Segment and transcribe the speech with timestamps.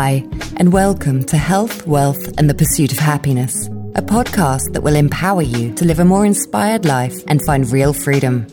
[0.00, 0.24] Hi,
[0.58, 3.66] and welcome to Health, Wealth, and the Pursuit of Happiness,
[3.96, 7.92] a podcast that will empower you to live a more inspired life and find real
[7.92, 8.46] freedom.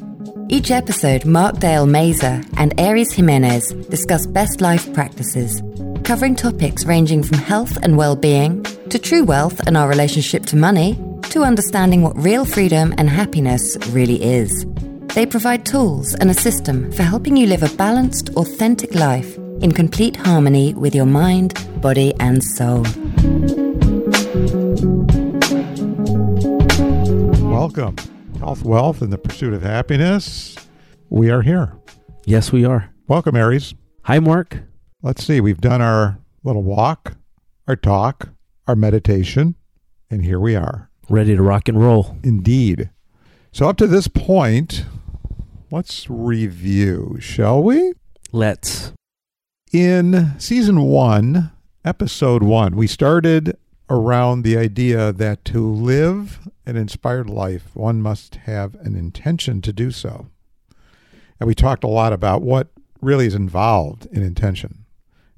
[0.49, 5.61] Each episode, Mark Dale Mazer and Aries Jimenez discuss best life practices,
[6.03, 10.55] covering topics ranging from health and well being to true wealth and our relationship to
[10.55, 10.99] money
[11.29, 14.65] to understanding what real freedom and happiness really is.
[15.13, 19.71] They provide tools and a system for helping you live a balanced, authentic life in
[19.71, 21.51] complete harmony with your mind,
[21.81, 22.83] body, and soul.
[27.49, 27.95] Welcome.
[28.37, 30.55] Health, wealth, and the pursuit of happiness.
[31.09, 31.79] We are here.
[32.25, 32.93] Yes, we are.
[33.07, 33.73] Welcome, Aries.
[34.03, 34.59] Hi, Mark.
[35.01, 35.41] Let's see.
[35.41, 37.17] We've done our little walk,
[37.67, 38.29] our talk,
[38.67, 39.55] our meditation,
[40.11, 40.91] and here we are.
[41.09, 42.19] Ready to rock and roll.
[42.23, 42.91] Indeed.
[43.51, 44.85] So, up to this point,
[45.71, 47.93] let's review, shall we?
[48.31, 48.91] Let's.
[49.75, 51.51] In season one,
[51.83, 53.57] episode one, we started
[53.89, 59.73] around the idea that to live an inspired life, one must have an intention to
[59.73, 60.27] do so.
[61.41, 62.69] And we talked a lot about what
[63.01, 64.85] really is involved in intention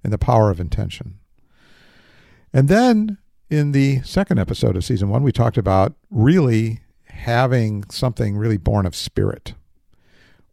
[0.03, 1.17] and the power of intention.
[2.53, 3.17] And then
[3.49, 8.85] in the second episode of season one, we talked about really having something really born
[8.85, 9.55] of spirit.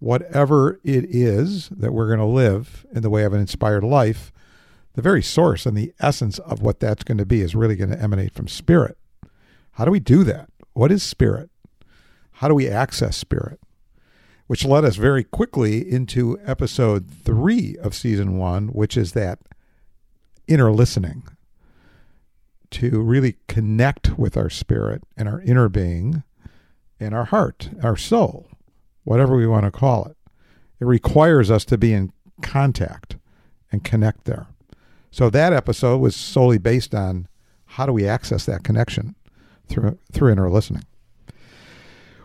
[0.04, 4.34] Whatever it is that we're going to live in the way of an inspired life,
[4.92, 7.88] the very source and the essence of what that's going to be is really going
[7.88, 8.98] to emanate from spirit.
[9.72, 10.50] How do we do that?
[10.74, 11.48] What is spirit?
[12.32, 13.58] How do we access spirit?
[14.46, 19.38] Which led us very quickly into episode three of season one, which is that
[20.46, 21.26] inner listening
[22.72, 26.24] to really connect with our spirit and our inner being
[27.00, 28.50] and our heart, our soul,
[29.04, 30.16] whatever we want to call it.
[30.80, 33.16] It requires us to be in contact
[33.70, 34.46] and connect there.
[35.10, 37.28] So that episode was solely based on
[37.66, 39.14] how do we access that connection
[39.68, 40.84] through through inner listening.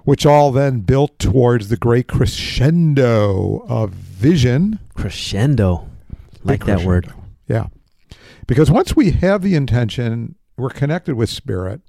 [0.03, 4.79] Which all then built towards the great crescendo of vision.
[4.95, 5.87] Crescendo.
[6.43, 7.13] Like that word.
[7.47, 7.67] Yeah.
[8.47, 11.81] Because once we have the intention, we're connected with spirit,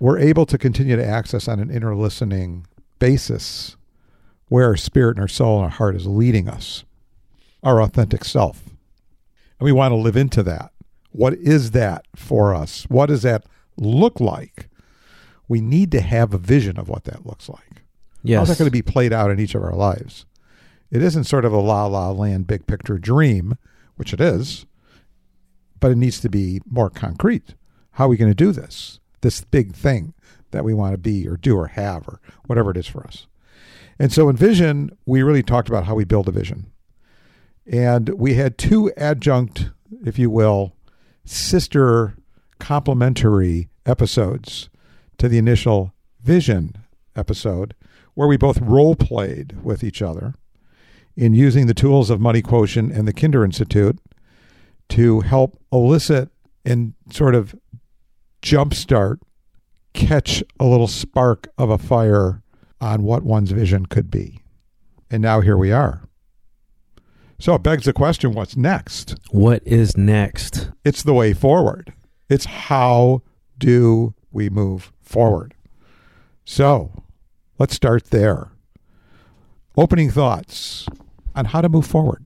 [0.00, 2.66] we're able to continue to access on an inner listening
[2.98, 3.76] basis
[4.52, 6.84] where our spirit and our soul and our heart is leading us,
[7.62, 8.66] our authentic self.
[9.58, 10.72] And we want to live into that.
[11.10, 12.84] What is that for us?
[12.90, 13.46] What does that
[13.78, 14.68] look like?
[15.48, 17.82] We need to have a vision of what that looks like.
[18.22, 18.40] Yes.
[18.40, 20.26] How's that going to be played out in each of our lives?
[20.90, 23.56] It isn't sort of a la la land big picture dream,
[23.96, 24.66] which it is,
[25.80, 27.54] but it needs to be more concrete.
[27.92, 29.00] How are we going to do this?
[29.22, 30.12] This big thing
[30.50, 33.26] that we want to be or do or have or whatever it is for us.
[33.98, 36.70] And so in vision, we really talked about how we build a vision.
[37.66, 39.70] And we had two adjunct,
[40.04, 40.74] if you will,
[41.24, 42.16] sister
[42.58, 44.68] complementary episodes
[45.18, 46.76] to the initial vision
[47.14, 47.74] episode,
[48.14, 50.34] where we both role played with each other
[51.16, 53.98] in using the tools of Money Quotient and the Kinder Institute
[54.88, 56.30] to help elicit
[56.64, 57.54] and sort of
[58.42, 59.18] jumpstart,
[59.92, 62.42] catch a little spark of a fire
[62.82, 64.42] on what one's vision could be.
[65.08, 66.02] And now here we are.
[67.38, 69.16] So it begs the question what's next?
[69.30, 70.70] What is next?
[70.84, 71.92] It's the way forward.
[72.28, 73.22] It's how
[73.56, 75.54] do we move forward?
[76.44, 77.04] So
[77.58, 78.50] let's start there.
[79.76, 80.86] Opening thoughts
[81.34, 82.24] on how to move forward.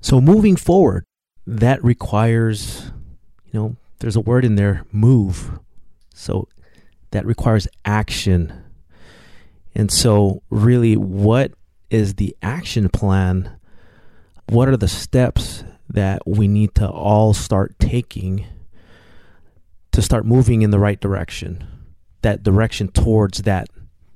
[0.00, 1.04] So moving forward,
[1.46, 2.90] that requires,
[3.46, 5.58] you know, there's a word in there, move.
[6.14, 6.46] So
[7.12, 8.63] that requires action.
[9.74, 11.52] And so, really, what
[11.90, 13.58] is the action plan?
[14.48, 18.46] What are the steps that we need to all start taking
[19.92, 21.66] to start moving in the right direction?
[22.22, 23.68] That direction towards that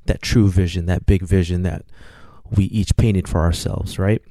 [0.07, 1.85] that true vision, that big vision that
[2.51, 4.23] we each painted for ourselves, right?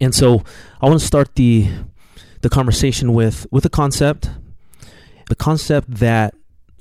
[0.00, 0.42] And so,
[0.80, 1.68] I want to start the
[2.40, 4.30] the conversation with with a concept,
[5.28, 6.34] the concept that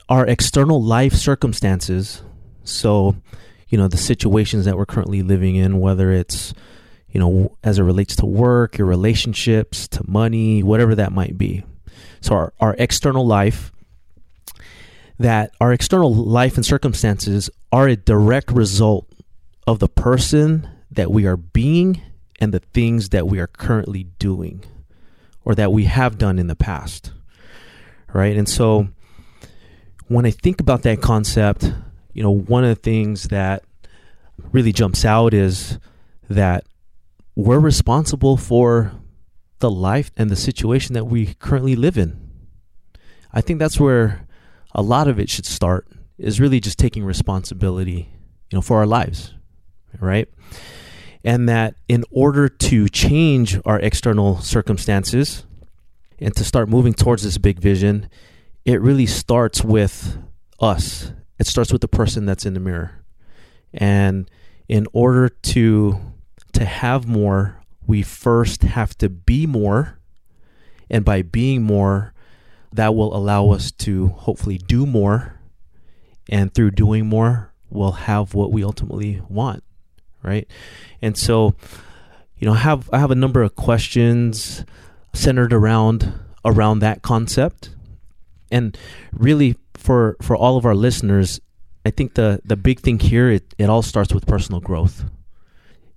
[0.08, 2.24] our external life circumstances,
[2.64, 3.16] so
[3.69, 6.54] you know the situations that we're currently living in, whether it's
[7.10, 11.63] you know as it relates to work, your relationships, to money, whatever that might be.
[12.21, 13.71] So our, our external life
[15.19, 19.07] that our external life and circumstances are a direct result
[19.68, 22.01] of the person that we are being
[22.39, 24.63] and the things that we are currently doing
[25.44, 27.12] or that we have done in the past.
[28.13, 28.36] Right?
[28.36, 28.88] And so
[30.07, 31.71] when I think about that concept,
[32.14, 33.64] you know, one of the things that
[34.52, 35.80] really jumps out is
[36.30, 36.66] that
[37.36, 38.94] we're responsible for
[39.60, 42.30] the life and the situation that we currently live in.
[43.32, 44.28] I think that's where
[44.74, 48.10] a lot of it should start is really just taking responsibility,
[48.50, 49.34] you know, for our lives,
[50.00, 50.28] right?
[51.24, 55.46] And that in order to change our external circumstances
[56.20, 58.10] and to start moving towards this big vision,
[58.66, 60.18] it really starts with
[60.60, 61.12] us.
[61.40, 63.04] It starts with the person that's in the mirror.
[63.74, 64.30] And
[64.68, 66.00] in order to
[66.54, 70.00] to have more, we first have to be more.
[70.90, 72.14] And by being more,
[72.74, 75.40] that will allow us to hopefully do more.
[76.28, 79.64] And through doing more, we'll have what we ultimately want.
[80.22, 80.48] Right.
[81.02, 81.56] And so,
[82.38, 84.66] you know, have I have a number of questions
[85.14, 86.14] centered around
[86.44, 87.70] around that concept.
[88.52, 88.78] And
[89.14, 91.40] really for for all of our listeners,
[91.86, 95.06] I think the the big thing here it, it all starts with personal growth.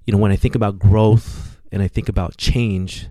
[0.06, 3.08] You know, when I think about growth and I think about change,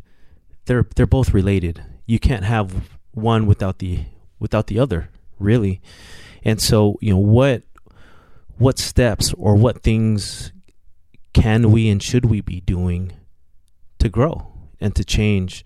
[0.66, 1.84] they're they're both related.
[2.06, 4.06] You can't have one without the
[4.40, 5.10] without the other,
[5.40, 5.82] really.
[6.44, 7.64] And so, you know, what
[8.58, 10.54] what steps or what things
[11.34, 13.12] can we and should we be doing
[14.00, 14.48] to grow
[14.80, 15.66] and to change?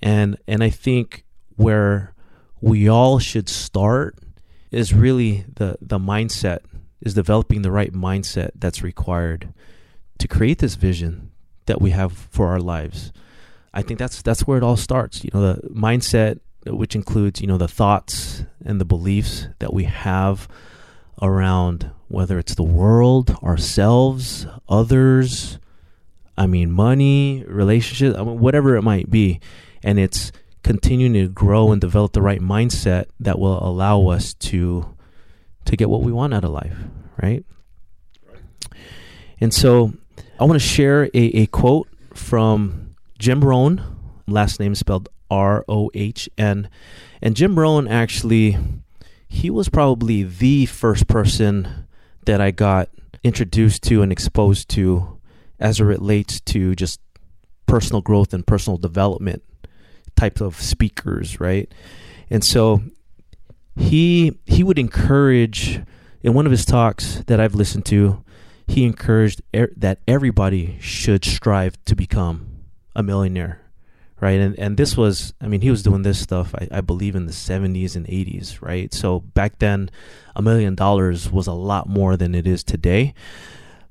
[0.00, 1.24] And and I think
[1.56, 2.14] where
[2.60, 4.18] we all should start
[4.70, 6.60] is really the the mindset
[7.00, 9.52] is developing the right mindset that's required
[10.18, 11.30] to create this vision
[11.66, 13.12] that we have for our lives.
[13.72, 15.24] I think that's that's where it all starts.
[15.24, 19.84] You know, the mindset which includes, you know, the thoughts and the beliefs that we
[19.84, 20.46] have
[21.22, 25.58] around whether it's the world, ourselves, others,
[26.36, 29.40] I mean money, relationships, I mean, whatever it might be.
[29.82, 34.94] And it's continuing to grow and develop the right mindset that will allow us to
[35.66, 36.76] to get what we want out of life,
[37.22, 37.44] right?
[39.40, 39.92] And so
[40.38, 43.82] I want to share a, a quote from Jim Rohn,
[44.26, 46.68] last name spelled R O H N.
[47.22, 48.56] And Jim Rohn actually
[49.28, 51.86] he was probably the first person
[52.26, 52.88] that I got
[53.22, 55.20] introduced to and exposed to
[55.60, 57.00] as it relates to just
[57.66, 59.44] personal growth and personal development
[60.20, 61.72] types of speakers, right?
[62.28, 62.82] And so
[63.76, 65.80] he he would encourage
[66.22, 68.22] in one of his talks that I've listened to,
[68.68, 72.64] he encouraged er, that everybody should strive to become
[72.94, 73.62] a millionaire,
[74.20, 74.38] right?
[74.38, 77.24] And and this was, I mean, he was doing this stuff, I, I believe, in
[77.24, 78.92] the 70s and 80s, right?
[78.92, 79.90] So back then,
[80.36, 83.14] a million dollars was a lot more than it is today.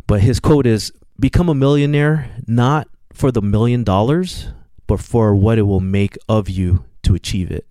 [0.05, 4.49] But his quote is, "Become a millionaire not for the million dollars,
[4.89, 7.68] but for what it will make of you to achieve it.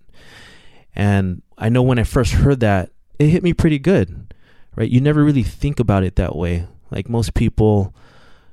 [0.95, 4.33] And I know when I first heard that, it hit me pretty good,
[4.77, 4.89] right?
[4.89, 6.65] You never really think about it that way.
[6.91, 7.93] Like most people,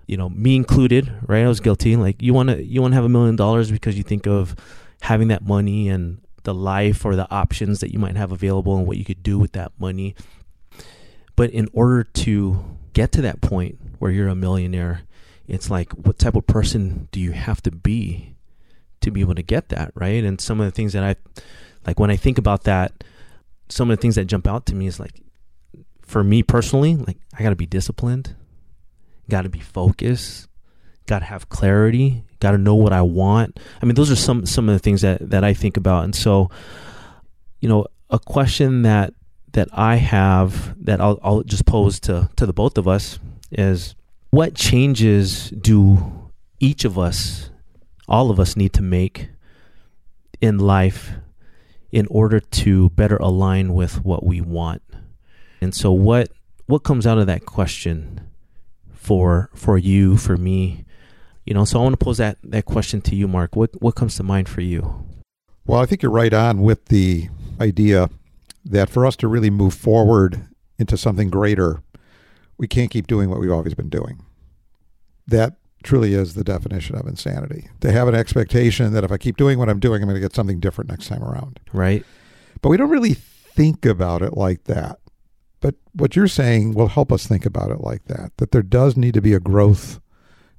[0.09, 1.45] you know, me included, right?
[1.45, 1.95] I was guilty.
[1.95, 4.57] Like you want to you want to have a million dollars because you think of
[5.01, 8.85] having that money and the life or the options that you might have available and
[8.85, 10.17] what you could do with that money.
[11.37, 12.65] But in order to
[12.95, 15.03] get to that point where you're a millionaire,
[15.47, 18.36] it's like what type of person do you have to be
[19.07, 20.23] to be able to get that right?
[20.23, 21.17] And some of the things that i
[21.87, 23.05] like when i think about that
[23.69, 25.23] some of the things that jump out to me is like
[26.03, 28.37] for me personally like i got to be disciplined
[29.29, 30.49] got to be focused
[31.07, 33.59] got to have clarity got to know what i want.
[33.81, 36.05] I mean those are some some of the things that that i think about.
[36.05, 36.51] And so
[37.61, 39.15] you know a question that
[39.53, 43.19] that i have that i'll, I'll just pose to to the both of us
[43.51, 43.95] is
[44.31, 47.51] what changes do each of us
[48.09, 49.29] all of us need to make
[50.41, 51.13] in life
[51.91, 54.83] in order to better align with what we want.
[55.61, 56.31] And so what
[56.67, 58.21] what comes out of that question
[58.93, 60.85] for for you, for me?
[61.45, 63.57] You know, so I want to pose that that question to you, Mark.
[63.57, 65.07] What what comes to mind for you?
[65.67, 67.29] Well, I think you're right on with the
[67.61, 68.11] idea
[68.65, 70.47] that for us to really move forward
[70.79, 71.83] into something greater,
[72.59, 74.23] we can't keep doing what we've always been doing.
[75.27, 75.55] That
[75.87, 77.69] truly is the definition of insanity.
[77.81, 80.21] To have an expectation that if I keep doing what I'm doing, I'm going to
[80.21, 81.61] get something different next time around.
[81.73, 82.05] Right.
[82.61, 84.99] But we don't really think about it like that.
[85.61, 88.97] But what you're saying will help us think about it like that, that there does
[88.97, 90.01] need to be a growth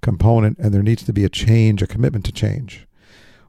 [0.01, 2.87] component and there needs to be a change, a commitment to change.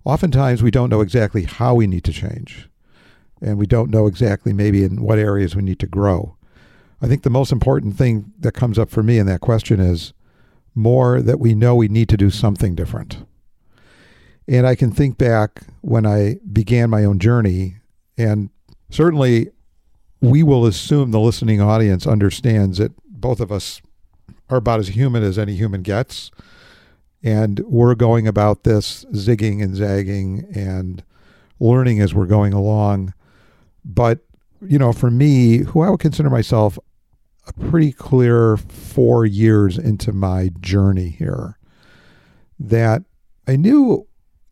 [0.04, 2.68] Oftentimes, we don't know exactly how we need to change,
[3.42, 6.36] and we don't know exactly maybe in what areas we need to grow.
[7.02, 10.12] I think the most important thing that comes up for me in that question is
[10.74, 13.24] more that we know we need to do something different.
[14.46, 17.76] And I can think back when I began my own journey,
[18.16, 18.50] and
[18.90, 19.50] certainly
[20.20, 23.82] we will assume the listening audience understands that both of us
[24.48, 26.30] are about as human as any human gets.
[27.22, 31.02] And we're going about this zigging and zagging and
[31.60, 33.12] learning as we're going along.
[33.84, 34.20] But,
[34.62, 36.78] you know, for me, who I would consider myself
[37.56, 41.58] pretty clear four years into my journey here,
[42.58, 43.02] that
[43.46, 44.06] I knew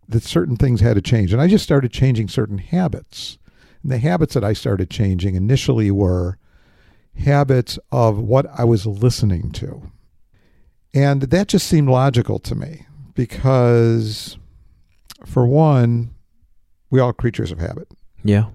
[0.08, 1.32] that certain things had to change.
[1.32, 3.38] And I just started changing certain habits.
[3.82, 6.38] And the habits that I started changing initially were
[7.16, 9.90] habits of what I was listening to.
[10.94, 14.38] And that just seemed logical to me because,
[15.24, 16.14] for one,
[16.90, 17.88] we all creatures of habit.
[18.24, 18.46] Yeah.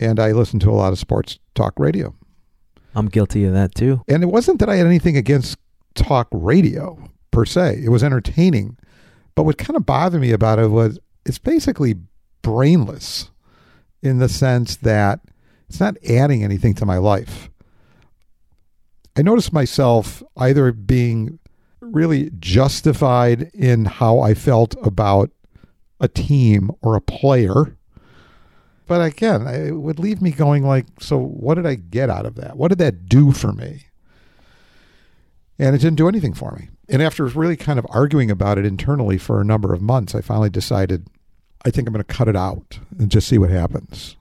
[0.00, 2.14] And I listen to a lot of sports talk radio.
[2.94, 4.02] I'm guilty of that too.
[4.08, 5.58] And it wasn't that I had anything against
[5.94, 6.98] talk radio
[7.30, 8.76] per se, it was entertaining.
[9.34, 11.94] But what kind of bothered me about it was it's basically
[12.42, 13.30] brainless
[14.02, 15.20] in the sense that
[15.68, 17.48] it's not adding anything to my life.
[19.16, 21.38] I noticed myself either being
[21.80, 25.30] really justified in how I felt about
[26.00, 27.76] a team or a player.
[28.86, 32.34] But again, it would leave me going like, so what did I get out of
[32.36, 32.56] that?
[32.56, 33.86] What did that do for me?
[35.58, 36.68] And it didn't do anything for me.
[36.88, 40.20] And after really kind of arguing about it internally for a number of months, I
[40.20, 41.06] finally decided
[41.64, 44.16] I think I'm going to cut it out and just see what happens.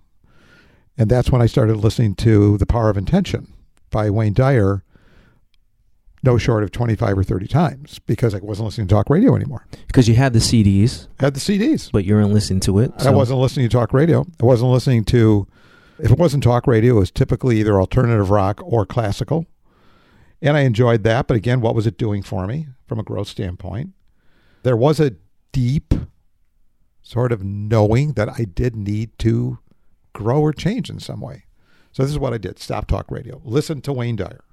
[0.97, 3.51] And that's when I started listening to The Power of Intention
[3.89, 4.83] by Wayne Dyer,
[6.23, 9.65] no short of 25 or 30 times because I wasn't listening to talk radio anymore.
[9.87, 11.91] Because you had the CDs, I had the CDs.
[11.91, 12.91] but you weren't listening to it.
[12.99, 14.25] I wasn't listening to talk radio.
[14.41, 15.47] I wasn't listening to,
[15.99, 19.45] if it wasn't talk radio, it was typically either alternative rock or classical.
[20.41, 21.27] And I enjoyed that.
[21.27, 23.91] But again, what was it doing for me from a growth standpoint?
[24.63, 25.15] There was a
[25.51, 25.93] deep
[27.01, 29.59] sort of knowing that I did need to
[30.13, 31.45] grow or change in some way.
[31.91, 34.43] So this is what I did stop talk radio, listen to Wayne Dyer.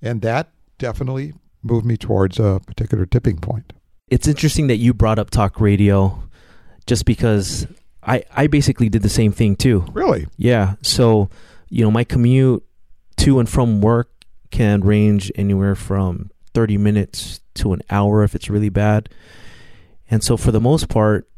[0.00, 3.72] And that definitely moved me towards a particular tipping point.
[4.08, 6.22] It's interesting that you brought up talk radio
[6.86, 7.66] just because
[8.02, 9.84] I, I basically did the same thing too.
[9.92, 10.26] Really?
[10.36, 10.74] Yeah.
[10.82, 11.28] So,
[11.68, 12.64] you know, my commute
[13.18, 14.10] to and from work
[14.50, 19.10] can range anywhere from 30 minutes to an hour if it's really bad.
[20.10, 21.28] And so, for the most part,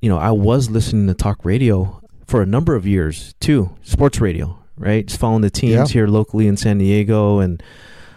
[0.00, 4.20] you know, I was listening to talk radio for a number of years too, sports
[4.20, 5.04] radio, right?
[5.06, 5.86] Just following the teams Yeah.
[5.86, 7.60] here locally in San Diego and,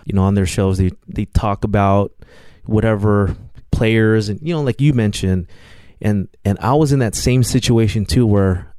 [0.05, 2.13] you know, on their shows, they, they talk about
[2.65, 3.35] whatever
[3.71, 5.47] players and, you know, like you mentioned.
[6.01, 8.73] And, and I was in that same situation too, where,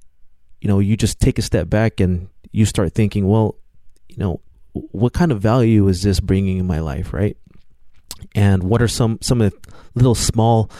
[0.60, 3.56] you know, you just take a step back and you start thinking, well,
[4.08, 4.40] you know,
[4.72, 7.36] what kind of value is this bringing in my life, right?
[8.34, 10.70] And what are some some of the little small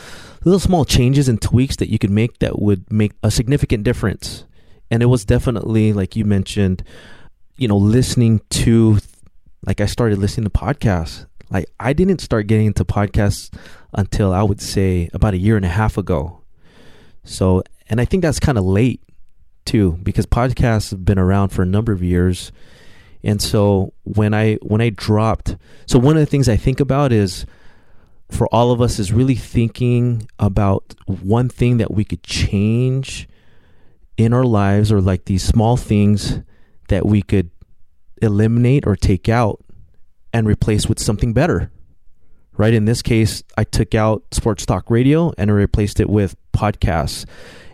[0.45, 4.45] little small changes and tweaks that you could make that would make a significant difference?
[4.91, 6.85] And it was definitely like you mentioned,
[7.57, 8.99] you know, listening to
[9.67, 11.27] like I started listening to podcasts.
[11.51, 13.53] Like I didn't start getting into podcasts
[13.93, 16.41] until I would say about a year and a half ago.
[17.25, 19.03] So, and I think that's kind of late
[19.65, 22.53] too because podcasts have been around for a number of years.
[23.23, 25.57] And so when I when I dropped,
[25.87, 27.45] so one of the things I think about is
[28.31, 33.29] for all of us is really thinking about one thing that we could change
[34.17, 36.41] in our lives or like these small things
[36.89, 37.51] that we could
[38.23, 39.63] eliminate or take out
[40.33, 41.71] and replace with something better.
[42.57, 42.73] Right?
[42.73, 47.27] In this case, I took out sports talk radio and I replaced it with podcasts.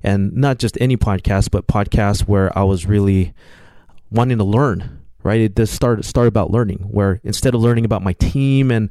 [0.03, 3.33] And not just any podcast, but podcasts where I was really
[4.11, 5.03] wanting to learn.
[5.23, 5.41] Right?
[5.41, 8.91] It does start start about learning, where instead of learning about my team and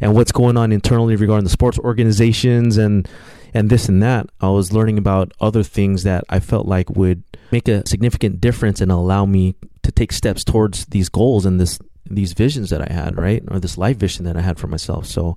[0.00, 3.08] and what's going on internally regarding the sports organizations and
[3.52, 7.24] and this and that, I was learning about other things that I felt like would
[7.50, 11.78] make a significant difference and allow me to take steps towards these goals and this
[12.10, 13.42] these visions that I had, right?
[13.48, 15.06] Or this life vision that I had for myself.
[15.06, 15.36] So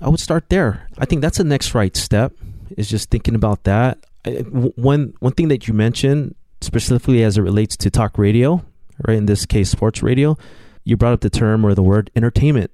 [0.00, 0.86] I would start there.
[0.98, 2.32] I think that's the next right step
[2.76, 3.98] is just thinking about that.
[4.24, 4.44] I-
[4.76, 8.62] One one thing that you mentioned specifically as it relates to talk radio,
[9.06, 9.16] right?
[9.18, 10.36] In this case, sports radio,
[10.84, 12.70] you brought up the term or the word entertainment,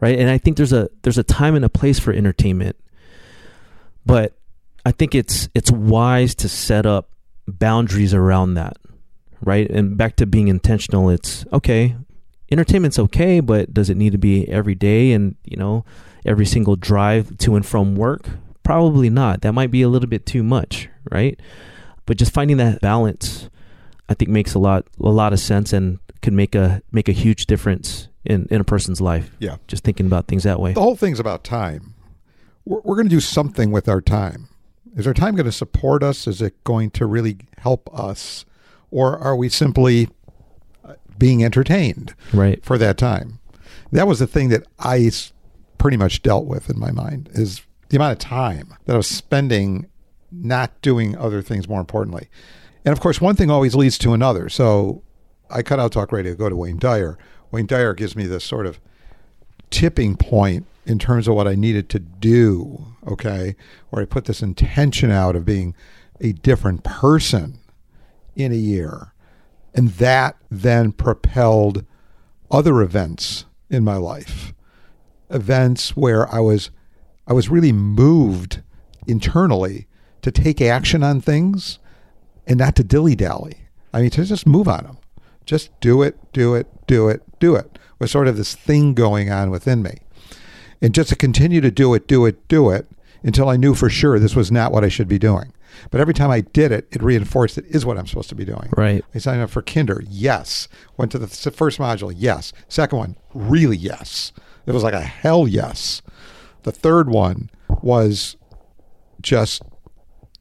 [0.00, 0.18] right?
[0.18, 2.76] And I think there's a there's a time and a place for entertainment,
[4.06, 4.34] but
[4.84, 7.10] I think it's it's wise to set up
[7.46, 8.76] boundaries around that,
[9.44, 9.68] right?
[9.70, 11.96] And back to being intentional, it's okay.
[12.50, 15.84] Entertainment's okay, but does it need to be every day and you know
[16.24, 18.26] every single drive to and from work?
[18.62, 19.42] Probably not.
[19.42, 21.38] That might be a little bit too much, right?
[22.06, 23.50] But just finding that balance,
[24.08, 27.12] I think makes a lot a lot of sense and can make a make a
[27.12, 29.30] huge difference in in a person's life.
[29.38, 29.56] Yeah.
[29.66, 30.72] Just thinking about things that way.
[30.72, 31.94] The whole thing's about time.
[32.64, 34.48] We're, we're going to do something with our time.
[34.96, 36.26] Is our time going to support us?
[36.26, 38.44] Is it going to really help us?
[38.90, 40.08] Or are we simply
[40.84, 42.64] uh, being entertained Right.
[42.64, 43.38] for that time?
[43.92, 45.10] That was the thing that I
[45.78, 49.06] pretty much dealt with in my mind is the amount of time that I was
[49.06, 49.86] spending
[50.30, 52.28] not doing other things more importantly.
[52.84, 54.48] And of course, one thing always leads to another.
[54.48, 55.02] So
[55.50, 57.16] I cut out talk radio, go to Wayne Dyer.
[57.50, 58.78] Wayne Dyer gives me this sort of
[59.70, 63.54] tipping point in terms of what I needed to do, okay,
[63.90, 65.74] where I put this intention out of being
[66.20, 67.58] a different person
[68.38, 69.12] in a year.
[69.74, 71.84] And that then propelled
[72.50, 74.54] other events in my life.
[75.28, 76.70] Events where I was
[77.26, 78.62] I was really moved
[79.06, 79.86] internally
[80.22, 81.78] to take action on things
[82.46, 83.58] and not to dilly dally.
[83.92, 84.98] I mean, to just move on them.
[85.44, 87.78] Just do it, do it, do it, do it.
[87.98, 89.98] Was sort of this thing going on within me.
[90.80, 92.86] And just to continue to do it, do it, do it
[93.22, 95.52] until I knew for sure this was not what I should be doing.
[95.90, 98.44] But every time I did it, it reinforced it is what I'm supposed to be
[98.44, 98.70] doing.
[98.76, 99.04] Right.
[99.14, 100.02] I signed up for Kinder.
[100.08, 100.68] Yes.
[100.96, 102.12] Went to the first module.
[102.14, 102.52] Yes.
[102.68, 104.32] Second one, really yes.
[104.66, 106.02] It was like a hell yes.
[106.64, 107.50] The third one
[107.82, 108.36] was
[109.22, 109.62] just,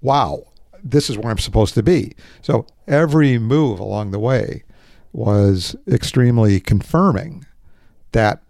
[0.02, 0.44] wow,
[0.84, 2.14] this is where I'm supposed to be.
[2.42, 4.64] So every move along the way
[5.14, 7.46] was extremely confirming
[8.12, 8.42] that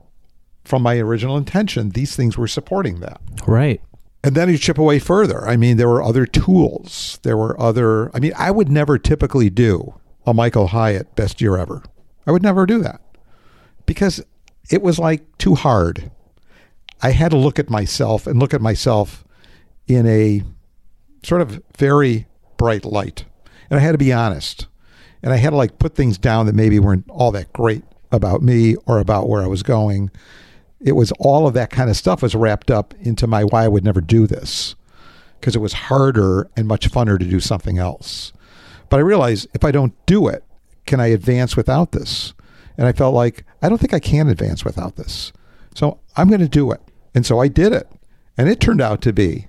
[0.66, 3.22] from my original intention, these things were supporting that.
[3.48, 3.82] Right.
[4.24, 5.48] And then you chip away further.
[5.48, 7.20] I mean, there were other tools.
[7.24, 11.58] There were other, I mean, I would never typically do a Michael Hyatt best year
[11.58, 11.84] ever.
[12.26, 13.02] I would never do that
[13.86, 14.24] because
[14.70, 16.12] it was like too hard.
[17.02, 19.24] I had to look at myself and look at myself
[19.88, 20.44] in a
[21.24, 23.26] sort of very bright light.
[23.70, 24.68] And I had to be honest.
[25.24, 28.42] And I had to like put things down that maybe weren't all that great about
[28.42, 30.12] me or about where I was going
[30.80, 33.68] it was all of that kind of stuff was wrapped up into my why I
[33.68, 34.76] would never do this
[35.40, 38.34] because it was harder and much funner to do something else.
[38.90, 40.44] But I realized if I don't do it,
[40.86, 42.34] can I advance without this?
[42.78, 45.32] And I felt like I don't think I can advance without this.
[45.76, 46.82] So I'm going to do it.
[47.14, 47.90] And so I did it.
[48.38, 49.48] And it turned out to be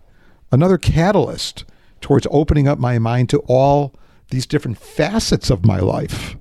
[0.50, 1.64] another catalyst
[2.00, 3.94] towards opening up my mind to all
[4.30, 6.36] these different facets of my life,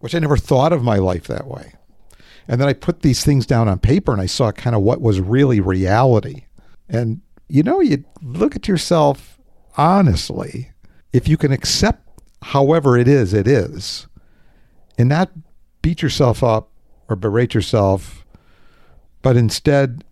[0.00, 1.74] which I never thought of my life that way.
[2.48, 5.00] And then I put these things down on paper and I saw kind of what
[5.00, 6.44] was really reality.
[6.88, 9.38] And you know, you look at yourself
[9.76, 10.70] honestly,
[11.12, 12.08] if you can accept
[12.42, 14.06] however it is, it is,
[14.98, 15.30] and not
[15.82, 16.70] beat yourself up
[17.08, 18.24] or berate yourself,
[19.22, 20.04] but instead,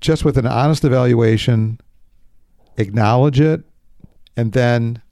[0.00, 1.78] just with an honest evaluation,
[2.76, 3.62] acknowledge it,
[4.36, 5.02] and then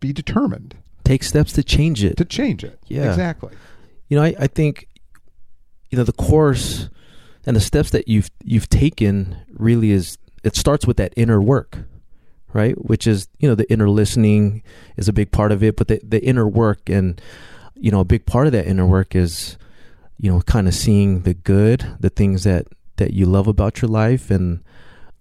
[0.00, 0.76] be determined.
[1.04, 2.16] Take steps to change it.
[2.16, 2.78] To change it.
[2.86, 3.10] Yeah.
[3.10, 3.54] Exactly.
[4.08, 4.88] You know, I, I think
[5.94, 6.88] you know the course
[7.46, 11.84] and the steps that you've you've taken really is it starts with that inner work
[12.52, 12.74] right?
[12.84, 14.64] Which is you know the inner listening
[14.96, 17.20] is a big part of it but the, the inner work and
[17.76, 19.56] you know a big part of that inner work is
[20.18, 23.88] you know kind of seeing the good the things that that you love about your
[23.88, 24.64] life and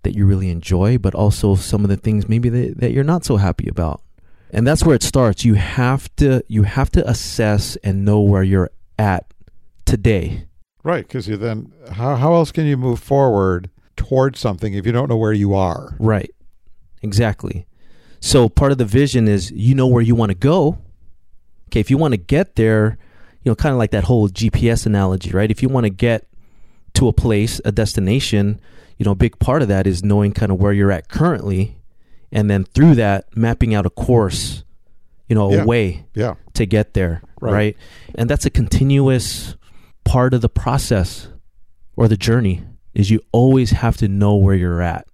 [0.01, 3.23] that you really enjoy but also some of the things maybe that, that you're not
[3.23, 4.01] so happy about.
[4.49, 5.45] And that's where it starts.
[5.45, 9.25] You have to you have to assess and know where you're at
[9.85, 10.45] today
[10.83, 14.91] Right, because you then how how else can you move forward towards something if you
[14.91, 15.95] don't know where you are?
[15.99, 16.31] Right.
[17.01, 17.65] Exactly.
[18.19, 20.77] So part of the vision is you know where you want to go.
[21.67, 22.97] Okay, if you want to get there,
[23.43, 25.49] you know, kind of like that whole GPS analogy, right?
[25.51, 26.27] If you want to get
[26.93, 28.59] to a place, a destination,
[28.97, 31.77] you know, a big part of that is knowing kind of where you're at currently
[32.31, 34.63] and then through that mapping out a course,
[35.27, 35.65] you know, a Yeah.
[35.65, 36.35] way Yeah.
[36.53, 37.53] to get there, Right.
[37.53, 37.77] right.
[38.15, 39.55] And that's a continuous
[40.03, 41.27] part of the process
[41.95, 42.63] or the journey
[42.93, 45.07] is you always have to know where you're at.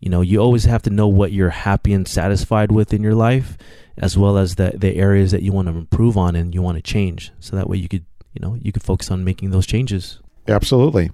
[0.00, 3.14] You know, you always have to know what you're happy and satisfied with in your
[3.14, 3.56] life
[3.96, 6.76] as well as the the areas that you want to improve on and you want
[6.76, 7.30] to change.
[7.40, 10.18] So that way you could, you know, you could focus on making those changes.
[10.48, 11.10] Absolutely.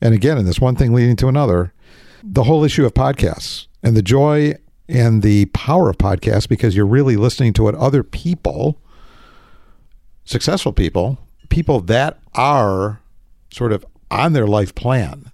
[0.00, 1.72] And again, and this one thing leading to another,
[2.22, 4.54] the whole issue of podcasts and the joy
[4.88, 8.80] and the power of podcasts because you're really listening to what other people,
[10.24, 11.18] successful people,
[11.52, 13.00] people that are
[13.50, 15.30] sort of on their life plan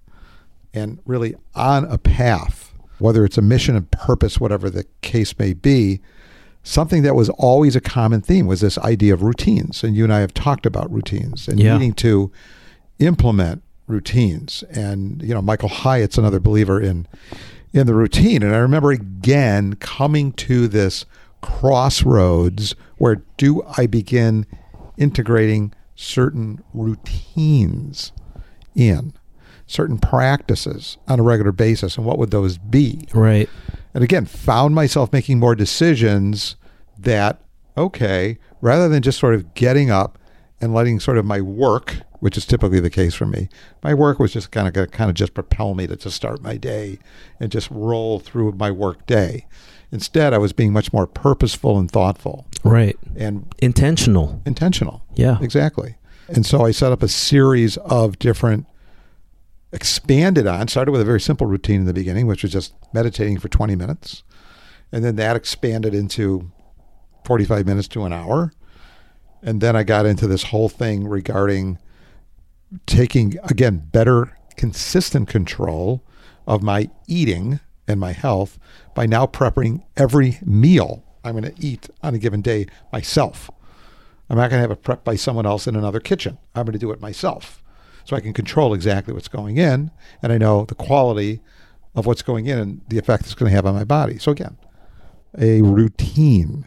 [0.75, 5.53] and really on a path, whether it's a mission and purpose, whatever the case may
[5.55, 6.01] be,
[6.65, 9.85] something that was always a common theme was this idea of routines.
[9.85, 11.75] And you and I have talked about routines and Yeah.
[11.79, 12.33] needing to
[12.99, 14.65] implement routines.
[14.71, 17.07] And, you know, Michael Hyatt's another believer in
[17.73, 18.43] in the routine.
[18.43, 21.05] And I remember again coming to this
[21.43, 24.47] crossroads where do I begin
[24.97, 28.13] integrating certain routines
[28.77, 29.13] in
[29.67, 33.51] certain practices on a regular basis and what would those be Right.
[33.93, 36.55] and again found myself making more decisions
[36.97, 37.41] that
[37.77, 40.19] okay rather than just sort of getting up
[40.61, 43.49] and letting sort of my work which is typically the case for me.
[43.85, 46.11] My work was just kind of going to kind of just propel me to, to
[46.11, 46.99] start my day
[47.39, 49.47] and just roll through my work day.
[49.91, 52.99] Instead, I was being much more purposeful and thoughtful Right.
[53.17, 54.43] and Intentional.
[54.45, 55.03] intentional.
[55.15, 55.39] Yeah.
[55.41, 55.97] Exactly.
[56.29, 58.67] And so I set up a series of different
[59.73, 63.39] expanded on, started with a very simple routine in the beginning, which was just meditating
[63.39, 64.23] for 20 minutes.
[64.93, 66.51] And then that expanded into
[67.25, 68.53] 45 minutes to an hour.
[69.43, 71.79] And then I got into this whole thing regarding
[72.87, 76.03] taking, again, better, consistent control
[76.47, 78.59] of my eating and my health
[78.95, 83.51] by now prepping every meal I'm going to eat on a given day myself.
[84.31, 86.39] I'm not going to have it prepped by someone else in another kitchen.
[86.55, 87.63] I'm going to do it myself.
[88.05, 89.91] So I can control exactly what's going in
[90.23, 91.41] and I know the quality
[91.95, 94.19] of what's going in and the effect it's going to have on my body.
[94.19, 94.57] So again,
[95.37, 96.67] a routine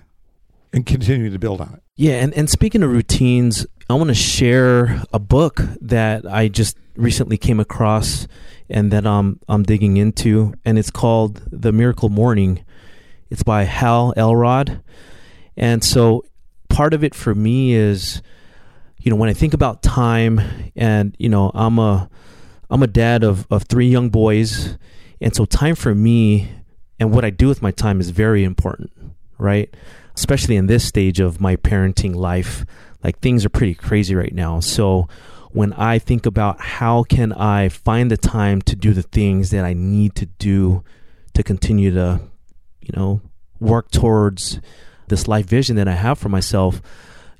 [0.73, 1.83] and continuing to build on it.
[1.95, 6.77] Yeah, and, and speaking of routines, I want to share a book that I just
[6.95, 8.27] recently came across
[8.71, 12.63] and that I'm I'm digging into, and it's called The Miracle Morning.
[13.29, 14.81] It's by Hal Elrod,
[15.55, 16.25] and so
[16.69, 18.21] part of it for me is,
[18.97, 20.41] you know, when I think about time,
[20.75, 22.09] and you know, I'm a
[22.69, 24.77] I'm a dad of of three young boys,
[25.19, 26.49] and so time for me
[26.99, 28.91] and what I do with my time is very important,
[29.37, 29.73] right?
[30.15, 32.65] especially in this stage of my parenting life
[33.03, 35.07] like things are pretty crazy right now so
[35.53, 39.65] when i think about how can i find the time to do the things that
[39.65, 40.83] i need to do
[41.33, 42.19] to continue to
[42.81, 43.21] you know
[43.59, 44.59] work towards
[45.07, 46.81] this life vision that i have for myself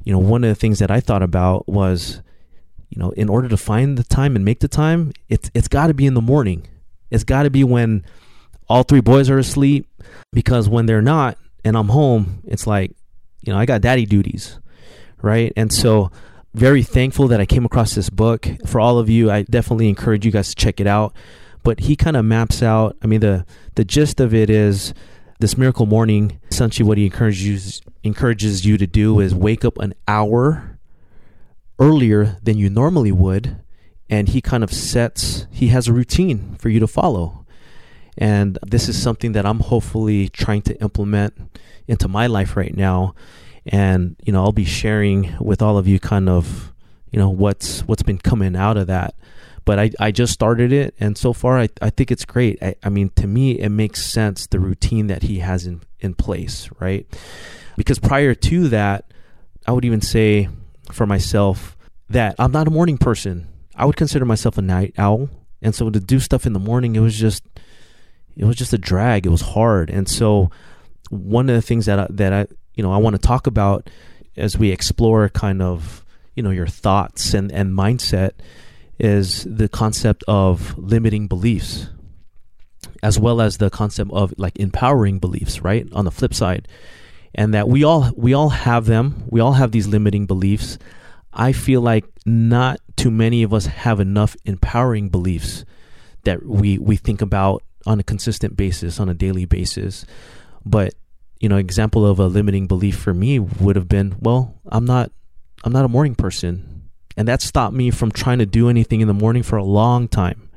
[0.04, 2.22] you know one of the things that i thought about was
[2.90, 5.88] you know in order to find the time and make the time it's it's got
[5.88, 6.68] to be in the morning
[7.10, 8.04] it's got to be when
[8.70, 9.86] all three boys are asleep
[10.32, 12.92] because when they're not and I'm home, it's like,
[13.42, 14.60] you know, I got daddy duties,
[15.22, 15.52] right?
[15.56, 16.12] And so,
[16.54, 18.48] very thankful that I came across this book.
[18.66, 21.14] For all of you, I definitely encourage you guys to check it out.
[21.64, 22.98] But he kind of maps out.
[23.02, 24.94] I mean, the the gist of it is
[25.40, 26.40] this miracle morning.
[26.50, 30.80] Essentially, what he encourages encourages you to do is wake up an hour
[31.80, 33.58] earlier than you normally would,
[34.10, 35.46] and he kind of sets.
[35.52, 37.46] He has a routine for you to follow.
[38.18, 43.16] And this is something that I'm hopefully trying to implement into my life right now.
[43.66, 46.74] And, you know, I'll be sharing with all of you kind of,
[47.12, 49.16] you know, what's what's been coming out of that.
[49.64, 52.62] But I, I just started it and so far I, I think it's great.
[52.64, 56.16] I, I mean to me it makes sense the routine that he has in, in
[56.16, 57.06] place, right?
[57.78, 59.14] Because prior to that,
[59.68, 60.50] I would even say
[60.92, 61.78] for myself
[62.10, 63.48] that I'm not a morning person.
[63.76, 65.30] I would consider myself a night owl.
[65.62, 67.44] And so to do stuff in the morning, it was just
[68.36, 69.26] it was just a drag.
[69.26, 70.50] It was hard, and so
[71.10, 73.90] one of the things that I, that I you know I want to talk about
[74.38, 76.06] as we explore kind of
[76.36, 78.32] you know your thoughts and and mindset
[79.00, 81.88] is the concept of limiting beliefs
[83.04, 86.68] as well as the concept of like empowering beliefs right on the flip side.
[87.34, 89.24] And that we all we all have them.
[89.30, 90.78] We all have these limiting beliefs.
[91.34, 95.64] I feel like not too many of us have enough empowering beliefs
[96.24, 100.06] that we we think about on a consistent basis, on a daily basis.
[100.66, 100.94] But
[101.42, 105.12] you know, example of a limiting belief for me would have been, well, I'm not
[105.64, 106.90] I'm not a morning person.
[107.18, 110.08] And that stopped me from trying to do anything in the morning for a long
[110.08, 110.50] time.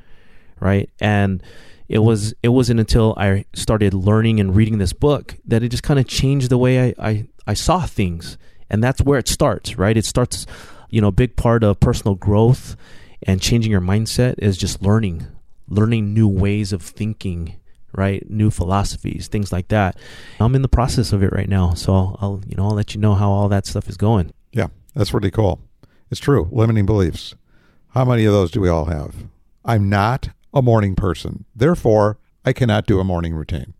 [0.60, 0.90] Right?
[1.00, 1.42] And
[1.88, 5.82] it was it wasn't until I started learning and reading this book that it just
[5.82, 8.36] kind of changed the way I, I, I saw things.
[8.68, 9.96] And that's where it starts, right?
[9.96, 10.46] It starts,
[10.90, 12.76] you know, a big part of personal growth
[13.22, 15.26] and changing your mindset is just learning,
[15.66, 17.56] learning new ways of thinking,
[17.96, 18.28] right?
[18.30, 19.96] New philosophies, things like that.
[20.40, 22.94] I'm in the process of it right now, so I'll, I'll you know I'll let
[22.94, 24.32] you know how all that stuff is going.
[24.52, 25.60] Yeah, that's really cool.
[26.10, 26.48] It's true.
[26.52, 27.34] Limiting beliefs.
[27.88, 29.14] How many of those do we all have?
[29.64, 31.44] I'm not a morning person.
[31.56, 33.74] Therefore, I cannot do a morning routine.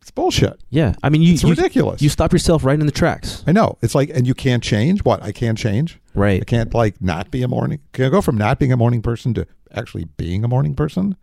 [0.00, 0.60] It's bullshit.
[0.68, 2.02] Yeah, I mean you It's you, ridiculous.
[2.02, 3.78] you stop yourself right in the tracks, I know.
[3.80, 5.22] It's like, and you can't change what?
[5.22, 5.98] I can't change.
[6.14, 6.42] right?
[6.42, 7.80] I can't like not be a morning.
[7.92, 11.16] Can I go from not being a morning person to actually being a morning person?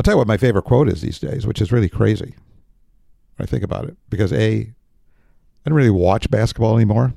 [0.00, 2.34] I'll tell you what my favorite quote is these days, which is really crazy.
[3.36, 7.12] When I think about it, because a, I don't really watch basketball anymore.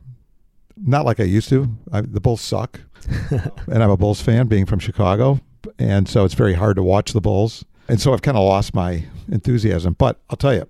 [0.75, 1.73] Not like I used to.
[1.93, 2.81] I, the Bulls suck,
[3.71, 5.39] and I'm a Bulls fan, being from Chicago,
[5.79, 7.63] and so it's very hard to watch the Bulls.
[7.87, 9.95] And so I've kind of lost my enthusiasm.
[9.97, 10.67] But I'll tell you,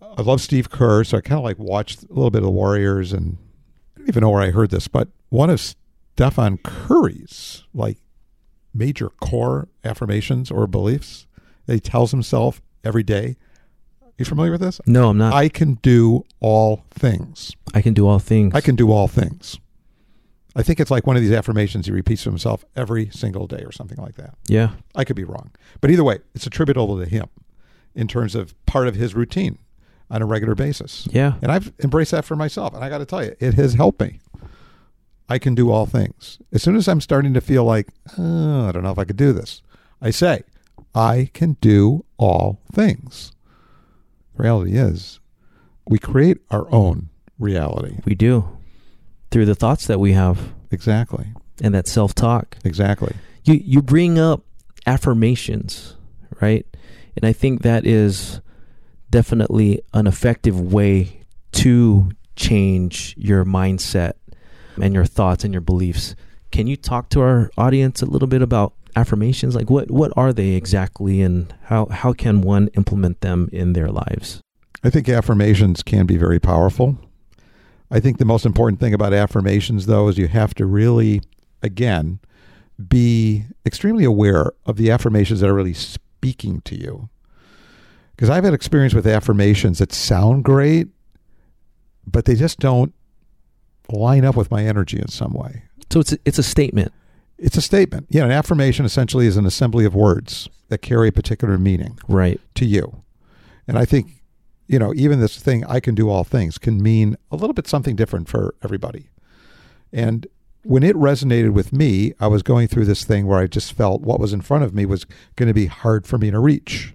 [0.00, 2.52] I love Steve Kerr, so I kind of like watched a little bit of the
[2.52, 3.38] Warriors, and
[3.96, 7.96] I don't even know where I heard this, but one of Stephen Curry's like
[8.72, 11.26] major core affirmations or beliefs
[11.66, 13.36] that he tells himself every day.
[14.18, 14.80] You familiar with this?
[14.86, 15.32] No, I'm not.
[15.32, 17.56] I, can do all things.
[17.72, 18.54] I can do all things.
[18.54, 19.58] I can do all things.
[20.54, 23.62] I think it's like one of these affirmations he repeats to himself every single day
[23.64, 24.34] or something like that.
[24.46, 24.72] Yeah.
[24.94, 25.52] I could be wrong.
[25.80, 27.28] But either way, it's attributable to him
[27.94, 29.58] in terms of part of his routine
[30.10, 31.08] on a regular basis.
[31.10, 31.34] Yeah.
[31.40, 32.74] And I've embraced that for myself.
[32.74, 34.20] And I got to tell you, it has helped me.
[35.28, 36.38] I can do all things.
[36.52, 39.16] As soon as I'm starting to feel like, oh, I don't know if I could
[39.16, 39.62] do this,
[40.02, 40.42] I say,
[40.94, 43.32] I can do all things.
[44.36, 45.20] The reality is,
[45.88, 47.98] we create our own reality.
[48.04, 48.58] We do.
[49.30, 51.32] Through the thoughts that we have Exactly.
[51.62, 52.56] and that self talk.
[52.64, 53.14] Exactly.
[53.44, 54.42] You you bring up
[54.86, 55.96] affirmations,
[56.40, 56.66] right?
[57.16, 58.40] And I think that is
[59.10, 61.22] definitely an effective way
[61.52, 64.12] to change your mindset
[64.80, 66.14] and your thoughts and your beliefs.
[66.52, 69.54] Can you talk to our audience a little bit about affirmations?
[69.54, 73.88] Like what what are they exactly and how how can one implement them in their
[73.88, 74.40] lives?
[74.82, 76.98] I think affirmations can be very powerful.
[77.90, 81.22] I think the most important thing about affirmations, though, is you have to really,
[81.62, 82.20] again,
[82.88, 87.08] be extremely aware of the affirmations that are really speaking to you.
[88.14, 90.88] Because I've had experience with affirmations that sound great,
[92.06, 92.94] but they just don't
[93.90, 95.64] line up with my energy in some way.
[95.90, 96.92] So it's a, it's a statement.
[97.40, 98.06] It's a statement.
[98.10, 102.38] Yeah, an affirmation essentially is an assembly of words that carry a particular meaning Right.
[102.54, 103.02] to you.
[103.66, 104.22] And I think,
[104.68, 107.66] you know, even this thing, I can do all things, can mean a little bit
[107.66, 109.08] something different for everybody.
[109.92, 110.26] And
[110.64, 114.02] when it resonated with me, I was going through this thing where I just felt
[114.02, 116.94] what was in front of me was going to be hard for me to reach.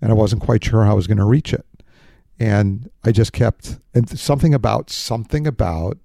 [0.00, 1.64] And I wasn't quite sure how I was going to reach it.
[2.38, 5.96] And I just kept, and something about, something about,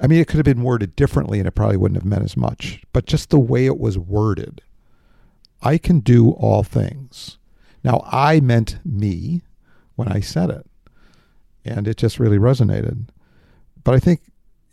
[0.00, 2.36] I mean, it could have been worded differently and it probably wouldn't have meant as
[2.36, 4.62] much, but just the way it was worded.
[5.62, 7.38] I can do all things.
[7.82, 9.42] Now, I meant me
[9.94, 10.66] when I said it,
[11.64, 13.06] and it just really resonated.
[13.82, 14.20] But I think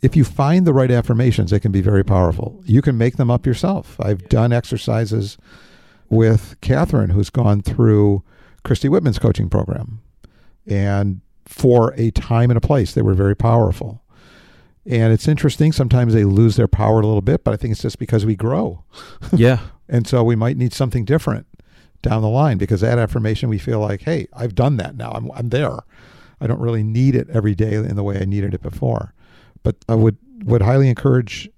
[0.00, 2.62] if you find the right affirmations, they can be very powerful.
[2.66, 3.96] You can make them up yourself.
[4.00, 5.38] I've done exercises
[6.08, 8.22] with Catherine, who's gone through
[8.64, 10.00] Christy Whitman's coaching program.
[10.66, 14.01] And for a time and a place, they were very powerful.
[14.84, 15.72] And it's interesting.
[15.72, 18.36] Sometimes they lose their power a little bit, but I think it's just because we
[18.36, 18.84] grow.
[19.36, 19.60] Yeah.
[19.88, 21.46] And so we might need something different
[22.00, 25.12] down the line because that affirmation, we feel like, hey, I've done that now.
[25.12, 25.80] I'm, I'm there.
[26.40, 29.12] I don't really need it every day in the way I needed it before.
[29.62, 31.50] But I would, would highly encourage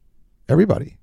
[0.49, 0.99] everybody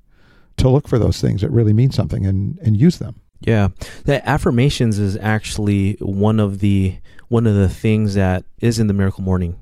[0.57, 3.21] to look for those things that really mean something and, and use them.
[3.41, 3.69] Yeah,
[4.05, 8.93] the affirmations is actually one of the one of the things that is in the
[8.93, 9.59] Miracle Morning.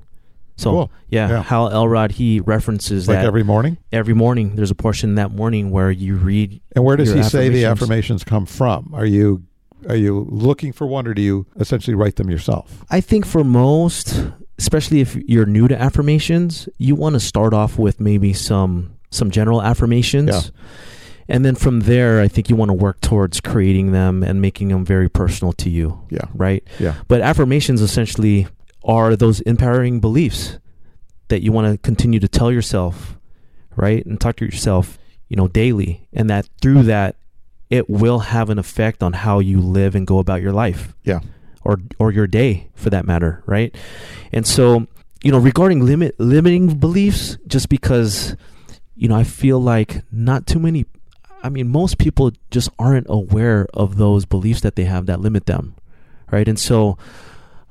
[0.60, 0.90] So Cool.
[1.08, 1.42] yeah, Yeah.
[1.42, 3.78] Hal Elrod he references Like that every morning.
[3.92, 4.56] every morning.
[4.56, 6.60] There's a portion that morning where you read.
[6.76, 7.82] And where does he say the affirmations.
[7.82, 8.90] affirmations come from?
[8.94, 9.42] Are you
[9.88, 12.84] are you looking for one or do you essentially write them yourself?
[12.90, 14.22] I think for most,
[14.58, 19.30] especially if you're new to affirmations, you want to start off with maybe some some
[19.30, 20.28] general affirmations.
[20.30, 20.40] Yeah.
[21.34, 24.68] And then from there, I think you want to work towards creating them and making
[24.68, 26.24] them very personal to you, Yeah.
[26.34, 26.62] right?
[26.80, 26.94] Yeah.
[27.08, 28.48] But affirmations essentially
[28.82, 30.58] are those empowering beliefs
[31.28, 33.16] that you want to continue to tell yourself,
[33.76, 34.04] right?
[34.04, 36.08] And talk to yourself, you know, daily.
[36.12, 37.16] And that through that,
[37.68, 40.94] it will have an effect on how you live and go about your life.
[41.04, 41.20] Yeah.
[41.62, 43.74] Or or your day for that matter, right?
[44.32, 44.86] And so,
[45.22, 48.34] you know, regarding limit limiting beliefs, just because,
[48.96, 50.86] you know, I feel like not too many
[51.42, 55.46] I mean, most people just aren't aware of those beliefs that they have that limit
[55.46, 55.74] them,
[56.30, 56.46] right?
[56.46, 56.98] And so,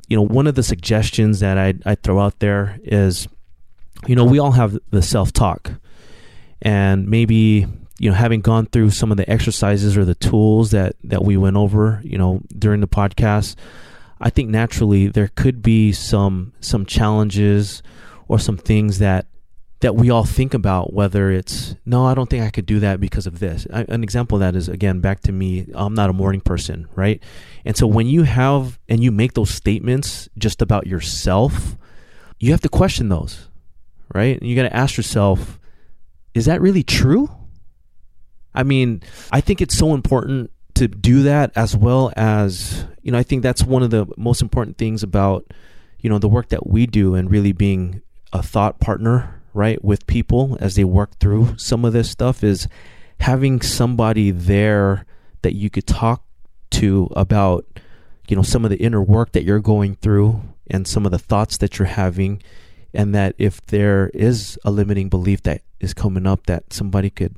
[0.09, 3.27] you know, one of the suggestions that I I throw out there is,
[4.07, 5.71] you know, we all have the self talk,
[6.61, 7.67] and maybe
[7.99, 11.37] you know, having gone through some of the exercises or the tools that that we
[11.37, 13.55] went over, you know, during the podcast,
[14.19, 17.83] I think naturally there could be some some challenges
[18.27, 19.27] or some things that
[19.81, 22.99] that we all think about whether it's no i don't think i could do that
[22.99, 23.65] because of this.
[23.73, 26.87] I, an example of that is again back to me i'm not a morning person
[26.95, 27.21] right?
[27.65, 31.77] And so when you have and you make those statements just about yourself
[32.39, 33.47] you have to question those
[34.13, 34.39] right?
[34.39, 35.59] And you got to ask yourself
[36.33, 37.29] is that really true?
[38.53, 43.17] I mean i think it's so important to do that as well as you know
[43.17, 45.45] i think that's one of the most important things about
[45.99, 50.05] you know the work that we do and really being a thought partner right with
[50.07, 52.67] people as they work through some of this stuff is
[53.19, 55.05] having somebody there
[55.41, 56.23] that you could talk
[56.71, 57.65] to about
[58.27, 61.19] you know some of the inner work that you're going through and some of the
[61.19, 62.41] thoughts that you're having.
[62.93, 67.35] And that if there is a limiting belief that is coming up that somebody could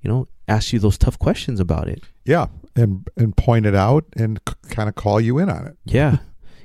[0.00, 2.02] you know ask you those tough questions about it.
[2.24, 5.76] Yeah, and and point it out and c- kind of call you in on it.
[5.84, 6.18] yeah.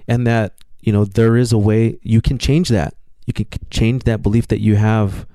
[0.08, 2.93] And that you know there is a way you can change that
[3.30, 5.28] you can change that belief that you have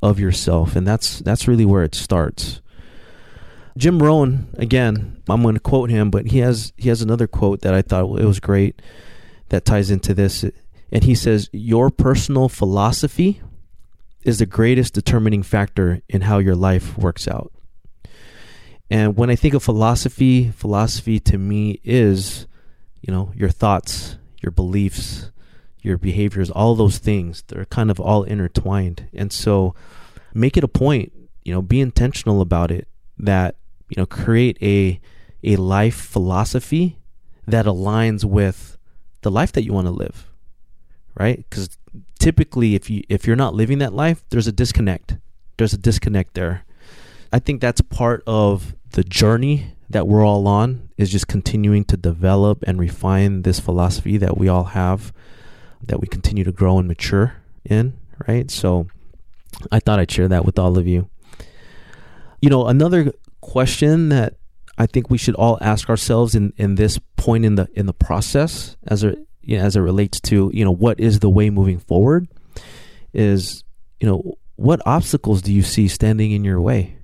[0.00, 2.60] of yourself, and that's that's really where it starts.
[3.76, 7.62] Jim Rohn, again, I'm going to quote him, but he has he has another quote
[7.62, 8.80] that I thought it was great
[9.48, 10.44] that ties into this,
[10.90, 13.40] and he says, "Your personal philosophy
[14.22, 17.52] is the greatest determining factor in how your life works out."
[18.90, 22.46] And when I think of philosophy, philosophy to me is,
[23.00, 25.30] you know, your thoughts, your beliefs,
[25.82, 27.42] your behaviors, all those things.
[27.48, 29.08] They're kind of all intertwined.
[29.12, 29.74] And so
[30.32, 31.12] make it a point,
[31.44, 33.56] you know, be intentional about it that,
[33.88, 35.00] you know, create a
[35.44, 36.98] a life philosophy
[37.46, 38.78] that aligns with
[39.22, 40.30] the life that you want to live.
[41.18, 41.44] Right?
[41.50, 41.76] Cuz
[42.18, 45.16] typically if you if you're not living that life, there's a disconnect.
[45.58, 46.64] There's a disconnect there.
[47.32, 51.96] I think that's part of the journey that we're all on is just continuing to
[51.96, 55.12] develop and refine this philosophy that we all have
[55.86, 57.94] that we continue to grow and mature in,
[58.26, 58.50] right?
[58.50, 58.86] So
[59.70, 61.08] I thought I'd share that with all of you.
[62.40, 64.34] You know, another question that
[64.78, 67.92] I think we should all ask ourselves in, in this point in the in the
[67.92, 71.50] process as it you know, as it relates to, you know, what is the way
[71.50, 72.28] moving forward
[73.12, 73.64] is,
[74.00, 76.96] you know, what obstacles do you see standing in your way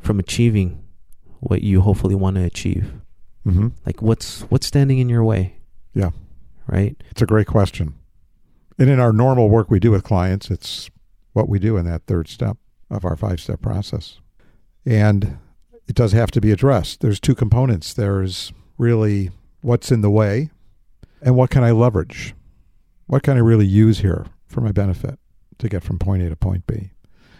[0.00, 0.82] from achieving
[1.40, 2.92] what you hopefully want to achieve?
[3.46, 3.68] Mm-hmm.
[3.84, 5.56] Like what's what's standing in your way?
[5.94, 6.10] Yeah.
[6.66, 7.00] Right?
[7.10, 7.94] It's a great question.
[8.78, 10.90] And in our normal work we do with clients, it's
[11.32, 12.56] what we do in that third step
[12.90, 14.20] of our five step process.
[14.84, 15.38] And
[15.88, 17.00] it does have to be addressed.
[17.00, 17.94] There's two components.
[17.94, 20.50] There's really what's in the way
[21.22, 22.34] and what can I leverage?
[23.06, 25.18] What can I really use here for my benefit
[25.58, 26.90] to get from point A to point B?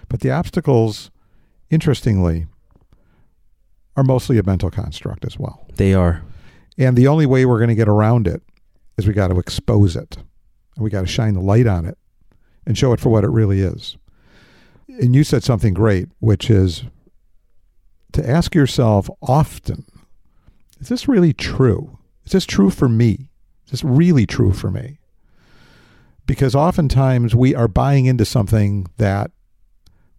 [0.08, 1.10] But the obstacles,
[1.70, 2.46] interestingly,
[3.96, 5.66] are mostly a mental construct as well.
[5.76, 6.22] They are.
[6.78, 8.42] And the only way we're going to get around it
[8.96, 10.18] is we got to expose it.
[10.76, 11.98] And we got to shine the light on it
[12.66, 13.96] and show it for what it really is.
[14.88, 16.84] And you said something great, which is
[18.12, 19.84] to ask yourself often
[20.78, 21.98] is this really true?
[22.24, 23.30] Is this true for me?
[23.64, 24.98] Is this really true for me?
[26.26, 29.30] Because oftentimes we are buying into something that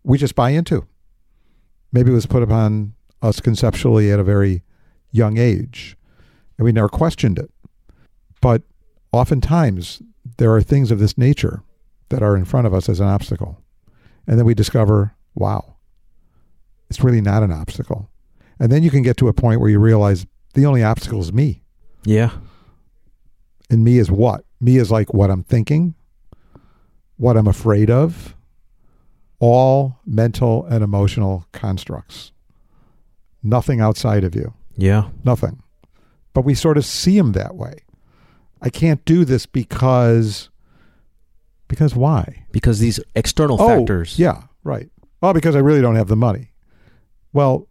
[0.04, 0.88] we just buy into.
[1.92, 4.64] Maybe it was put upon us conceptually at a very
[5.12, 5.98] young age,
[6.58, 7.52] and we never questioned it.
[8.42, 8.64] But
[9.12, 10.02] oftentimes
[10.38, 11.64] there are things of this nature
[12.10, 13.62] that are in front of us as an obstacle.
[14.26, 15.76] And then we discover, wow,
[16.90, 18.10] it's really not an obstacle.
[18.60, 21.34] And then you can get to a point where you realize the only obstacle is
[21.34, 21.62] me.
[22.04, 22.32] Yeah.
[23.70, 24.46] And me is what?
[24.60, 25.96] Me is like what I'm thinking,
[27.18, 28.36] what I'm afraid of,
[29.40, 32.32] all mental and emotional constructs.
[33.44, 34.54] Nothing outside of you.
[34.76, 35.10] Yeah.
[35.24, 35.62] Nothing.
[36.34, 37.80] But we sort of see them that way.
[38.62, 40.50] I can't do this because
[41.68, 42.46] because why?
[42.52, 44.18] Because these external oh, factors.
[44.18, 44.90] Yeah, right.
[45.22, 46.52] Well, because I really don't have the money.
[47.34, 47.68] Well,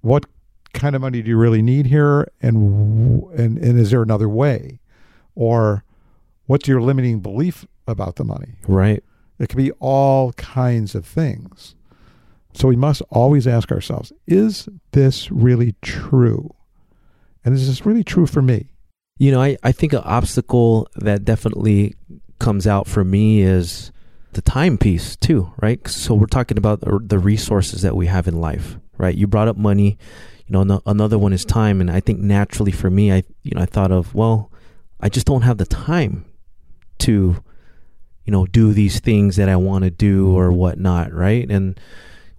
[0.00, 0.26] what
[0.72, 4.80] kind of money do you really need here and and and is there another way?
[5.34, 5.84] Or
[6.46, 8.56] what's your limiting belief about the money?
[8.66, 9.02] Right.
[9.38, 11.74] It could be all kinds of things.
[12.54, 16.54] So we must always ask ourselves, is this really true?
[17.44, 18.73] And is this really true for me?
[19.18, 21.94] You know, I, I think an obstacle that definitely
[22.40, 23.92] comes out for me is
[24.32, 25.86] the time piece too, right?
[25.86, 29.14] So we're talking about the resources that we have in life, right?
[29.14, 29.98] You brought up money,
[30.46, 33.52] you know, no, another one is time, and I think naturally for me, I you
[33.54, 34.50] know I thought of well,
[35.00, 36.24] I just don't have the time
[36.98, 37.42] to,
[38.24, 41.48] you know, do these things that I want to do or whatnot, right?
[41.48, 41.78] And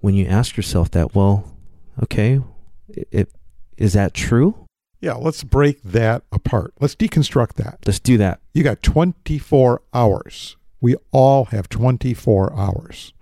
[0.02, 1.56] when you ask yourself that, well,
[2.04, 2.42] okay,
[2.90, 3.30] it,
[3.78, 4.65] is that true?
[5.06, 6.74] Yeah, let's break that apart.
[6.80, 7.78] Let's deconstruct that.
[7.86, 8.40] Let's do that.
[8.56, 10.58] You got 24 hours.
[10.82, 13.14] We all have 24 hours.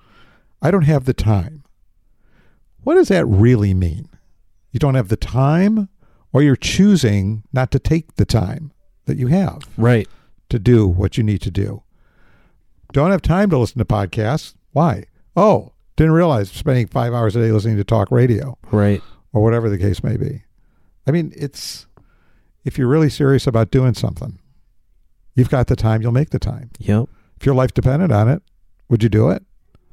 [0.61, 1.65] I don't have the time.
[2.83, 4.07] What does that really mean?
[4.71, 5.89] You don't have the time,
[6.31, 8.71] or you're choosing not to take the time
[9.03, 10.07] that you have right
[10.47, 11.83] to do what you need to do.
[12.93, 14.55] Don't have time to listen to podcasts.
[14.71, 15.03] Why?
[15.35, 18.57] Oh, didn't realize spending five hours a day listening to talk radio.
[18.71, 19.01] Right.
[19.33, 20.43] Or whatever the case may be.
[21.05, 21.87] I mean, it's
[22.63, 24.39] if you're really serious about doing something,
[25.35, 26.71] you've got the time, you'll make the time.
[26.79, 27.09] Yep.
[27.39, 28.41] If your life depended on it,
[28.89, 29.43] would you do it?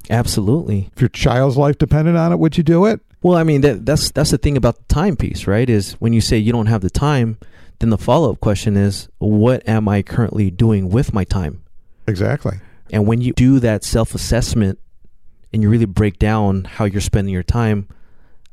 [0.09, 0.89] Absolutely.
[0.95, 3.01] If your child's life depended on it, would you do it?
[3.21, 5.69] Well, I mean that that's that's the thing about the time piece, right?
[5.69, 7.37] Is when you say you don't have the time,
[7.79, 11.63] then the follow-up question is what am I currently doing with my time?
[12.07, 12.59] Exactly.
[12.91, 14.79] And when you do that self-assessment
[15.53, 17.87] and you really break down how you're spending your time,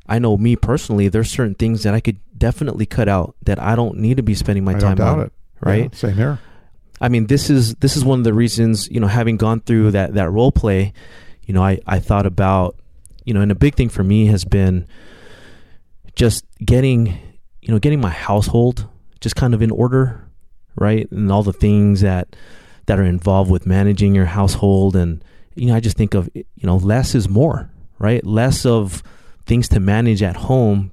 [0.08, 3.76] I know me personally, there's certain things that I could definitely cut out that I
[3.76, 5.20] don't need to be spending my I time on.
[5.20, 5.32] it.
[5.60, 5.90] Right?
[5.92, 6.38] Yeah, same here.
[7.00, 9.92] I mean, this is this is one of the reasons, you know, having gone through
[9.92, 10.92] that that role play,
[11.46, 12.76] you know, I, I thought about,
[13.24, 14.86] you know, and a big thing for me has been
[16.14, 17.18] just getting,
[17.60, 18.88] you know, getting my household
[19.20, 20.28] just kind of in order,
[20.76, 21.10] right?
[21.10, 22.34] And all the things that
[22.86, 25.22] that are involved with managing your household and
[25.54, 28.24] you know, I just think of you know, less is more, right?
[28.24, 29.02] Less of
[29.48, 30.92] things to manage at home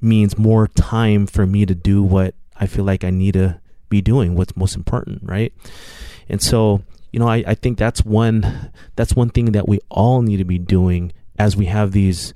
[0.00, 4.00] means more time for me to do what I feel like I need to be
[4.00, 5.52] doing, what's most important, right?
[6.28, 6.82] And so,
[7.12, 10.44] you know, I, I think that's one that's one thing that we all need to
[10.44, 12.34] be doing as we have these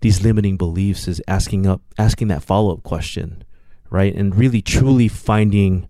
[0.00, 3.44] these limiting beliefs is asking up asking that follow-up question,
[3.90, 4.14] right?
[4.14, 5.88] And really truly finding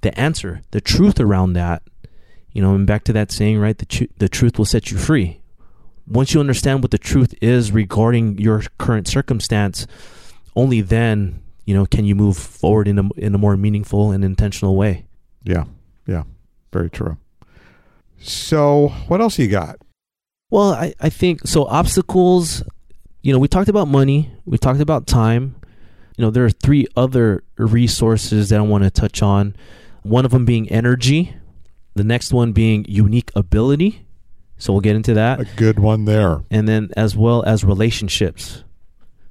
[0.00, 1.82] the answer, the truth around that.
[2.52, 3.76] You know, and back to that saying, right?
[3.76, 5.40] The tr- the truth will set you free.
[6.08, 9.86] Once you understand what the truth is regarding your current circumstance,
[10.56, 14.24] only then you know can you move forward in a in a more meaningful and
[14.24, 15.04] intentional way.
[15.44, 15.64] Yeah,
[16.06, 16.24] yeah,
[16.72, 17.18] very true.
[18.20, 19.78] So, what else you got?
[20.50, 21.66] Well, I, I think so.
[21.66, 22.62] Obstacles,
[23.22, 25.56] you know, we talked about money, we talked about time.
[26.16, 29.54] You know, there are three other resources that I want to touch on.
[30.02, 31.36] One of them being energy,
[31.94, 34.04] the next one being unique ability.
[34.58, 35.40] So we'll get into that.
[35.40, 36.42] A good one there.
[36.50, 38.64] And then as well as relationships.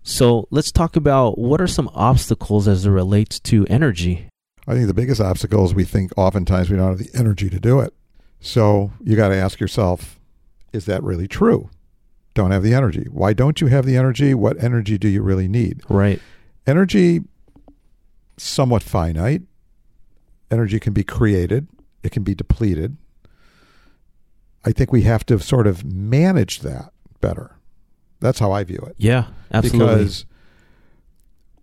[0.03, 4.30] So let's talk about what are some obstacles as it relates to energy.
[4.65, 7.59] I think the biggest obstacle is we think oftentimes we don't have the energy to
[7.59, 7.93] do it.
[8.39, 10.19] So you got to ask yourself,
[10.71, 11.69] is that really true?
[12.34, 13.07] Don't have the energy.
[13.11, 14.34] Why don't you have the energy?
[14.34, 15.82] What energy do you really need?
[15.89, 16.21] Right.
[16.65, 17.21] Energy,
[18.38, 19.41] somewhat finite.
[20.51, 21.67] Energy can be created,
[22.03, 22.95] it can be depleted.
[24.68, 26.91] I think we have to sort of manage that
[27.22, 27.55] better.
[28.20, 28.95] That's how I view it.
[28.97, 29.95] Yeah, absolutely.
[29.95, 30.26] Because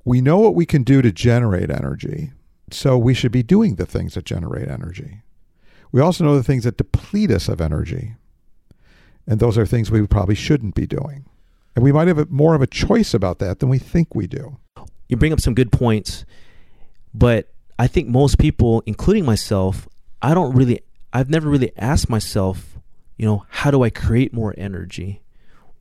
[0.07, 2.33] we know what we can do to generate energy.
[2.71, 5.21] So we should be doing the things that generate energy.
[5.93, 8.15] We also know the things that deplete us of energy.
[9.27, 11.27] And those are things we probably shouldn't be doing.
[11.77, 14.57] And we might have more of a choice about that than we think we do.
[15.09, 16.25] You bring up some good points,
[17.13, 19.89] but I think most people, including myself,
[20.23, 20.81] I don't really,
[21.13, 22.74] I've never really asked myself,
[23.17, 25.23] you know, how do I create more energy?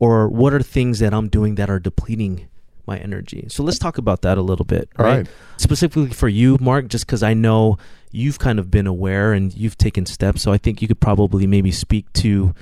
[0.04, 2.50] or what are things that I'm doing that are depleting
[2.86, 3.46] my energy.
[3.48, 5.20] So let's talk about that a little bit, right?
[5.20, 5.28] right.
[5.56, 7.78] Specifically for you, Mark, just because I know
[8.12, 10.42] you've kind of been aware and you've taken steps.
[10.42, 12.54] So I think you could probably maybe speak to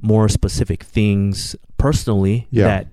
[0.00, 2.64] more specific things personally yeah.
[2.64, 2.86] that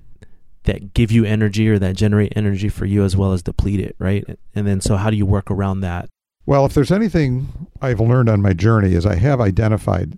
[0.63, 3.95] that give you energy or that generate energy for you as well as deplete it,
[3.99, 4.25] right?
[4.53, 6.09] And then so how do you work around that?
[6.45, 10.17] Well, if there's anything I've learned on my journey is I have identified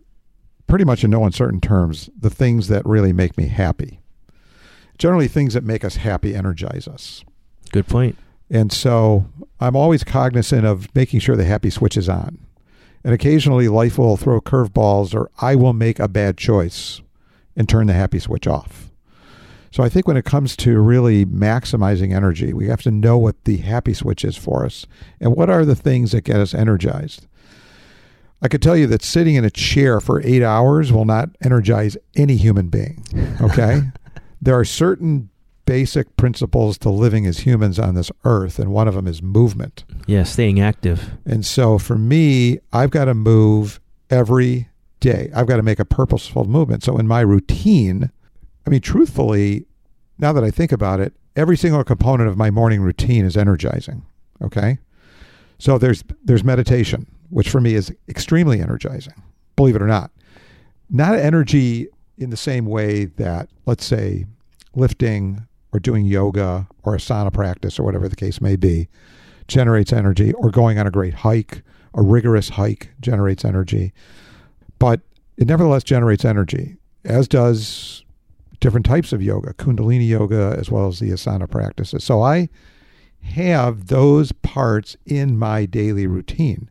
[0.70, 4.00] pretty much in no uncertain terms the things that really make me happy.
[4.98, 7.24] Generally, things that make us happy energize us.
[7.72, 8.18] Good point.
[8.50, 9.26] And so
[9.60, 12.40] I'm always cognizant of making sure the happy switch is on.
[13.04, 17.02] And occasionally life will throw curveballs or I will make a bad choice
[17.56, 18.90] and turn the happy switch off.
[19.72, 23.44] So I think when it comes to really maximizing energy, we have to know what
[23.46, 24.88] the happy switch is for us
[25.20, 27.28] and what are the things that get us energized.
[28.42, 31.98] I could tell you that sitting in a chair for eight hours will not energize
[32.16, 33.04] any human being.
[33.42, 33.82] Okay.
[34.42, 35.30] there are certain
[35.66, 39.84] basic principles to living as humans on this earth, and one of them is movement.
[40.08, 41.12] Yeah, staying active.
[41.26, 43.80] And so for me, I've got to move
[44.10, 44.70] every
[45.00, 45.30] day.
[45.36, 46.84] I've got to make a purposeful movement.
[46.84, 48.10] So in my routine,
[48.66, 49.66] I mean, truthfully,
[50.18, 54.06] now that I think about it, every single component of my morning routine is energizing.
[54.42, 54.80] Okay.
[55.58, 59.22] So there's there's meditation which for me is extremely energizing,
[59.56, 60.12] believe it or not.
[60.90, 64.26] Not energy in the same way that, let's say,
[64.76, 68.88] lifting or doing yoga or asana practice or whatever the case may be
[69.48, 71.64] generates energy, or going on a great hike,
[71.96, 73.92] a rigorous hike generates energy.
[74.78, 75.02] But
[75.38, 78.04] it nevertheless generates energy, as does
[78.60, 82.04] different types of yoga, Kundalini yoga, as well as the asana practices.
[82.04, 82.50] So I
[83.24, 86.70] have those parts in my daily routine.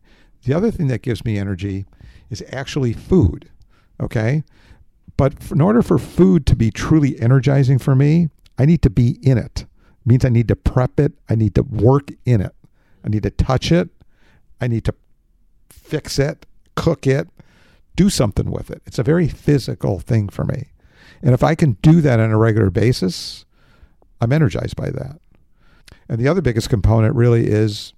[0.49, 1.85] The other thing that gives me energy
[2.31, 3.51] is actually food.
[4.01, 4.43] Okay.
[5.15, 9.19] But in order for food to be truly energizing for me, I need to be
[9.21, 9.61] in it.
[9.61, 9.65] it.
[10.05, 11.13] Means I need to prep it.
[11.29, 12.55] I need to work in it.
[13.05, 13.89] I need to touch it.
[14.59, 14.95] I need to
[15.69, 17.27] fix it, cook it,
[17.95, 18.81] do something with it.
[18.87, 20.69] It's a very physical thing for me.
[21.21, 23.45] And if I can do that on a regular basis,
[24.19, 25.21] I'm energized by that.
[26.09, 27.93] And the other biggest component really is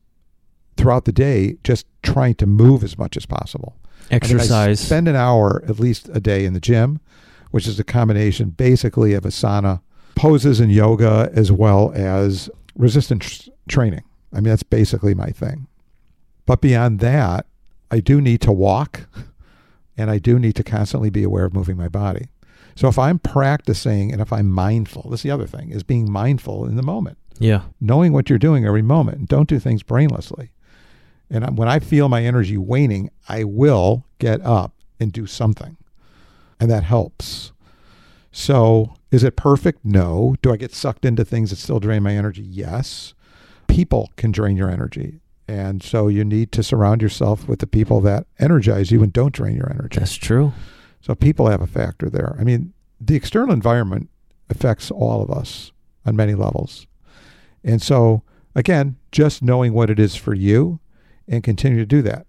[0.77, 3.75] throughout the day just trying to move as much as possible.
[4.09, 4.51] Exercise.
[4.51, 6.99] I, mean, I spend an hour at least a day in the gym,
[7.51, 9.81] which is a combination basically of asana
[10.15, 14.03] poses and yoga as well as resistance training.
[14.33, 15.67] I mean, that's basically my thing.
[16.45, 17.45] But beyond that,
[17.89, 19.07] I do need to walk
[19.97, 22.27] and I do need to constantly be aware of moving my body.
[22.75, 26.09] So if I'm practicing and if I'm mindful, this is the other thing, is being
[26.11, 27.63] mindful in the moment, Yeah.
[27.79, 29.27] knowing what you're doing every moment.
[29.27, 30.49] Don't do things brainlessly.
[31.31, 35.77] And when I feel my energy waning, I will get up and do something.
[36.59, 37.53] And that helps.
[38.33, 39.83] So is it perfect?
[39.83, 40.35] No.
[40.41, 42.43] Do I get sucked into things that still drain my energy?
[42.43, 43.13] Yes.
[43.67, 45.21] People can drain your energy.
[45.47, 49.33] And so you need to surround yourself with the people that energize you and don't
[49.33, 49.99] drain your energy.
[49.99, 50.51] That's true.
[50.99, 52.35] So people have a factor there.
[52.37, 54.09] I mean, the external environment
[54.49, 55.71] affects all of us
[56.05, 56.87] on many levels.
[57.63, 58.23] And so,
[58.53, 60.79] again, just knowing what it is for you
[61.31, 62.27] and continue to do that.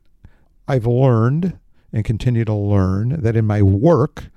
[0.68, 1.58] I've learned
[1.92, 4.30] and continue to learn that in my work,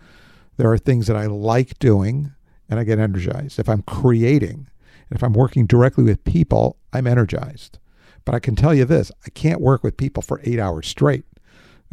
[0.57, 2.33] there are things that I like doing
[2.67, 3.59] and I get energized.
[3.59, 4.67] If I'm creating,
[5.09, 7.77] and if I'm working directly with people, I'm energized.
[8.25, 11.25] But I can tell you this I can't work with people for eight hours straight.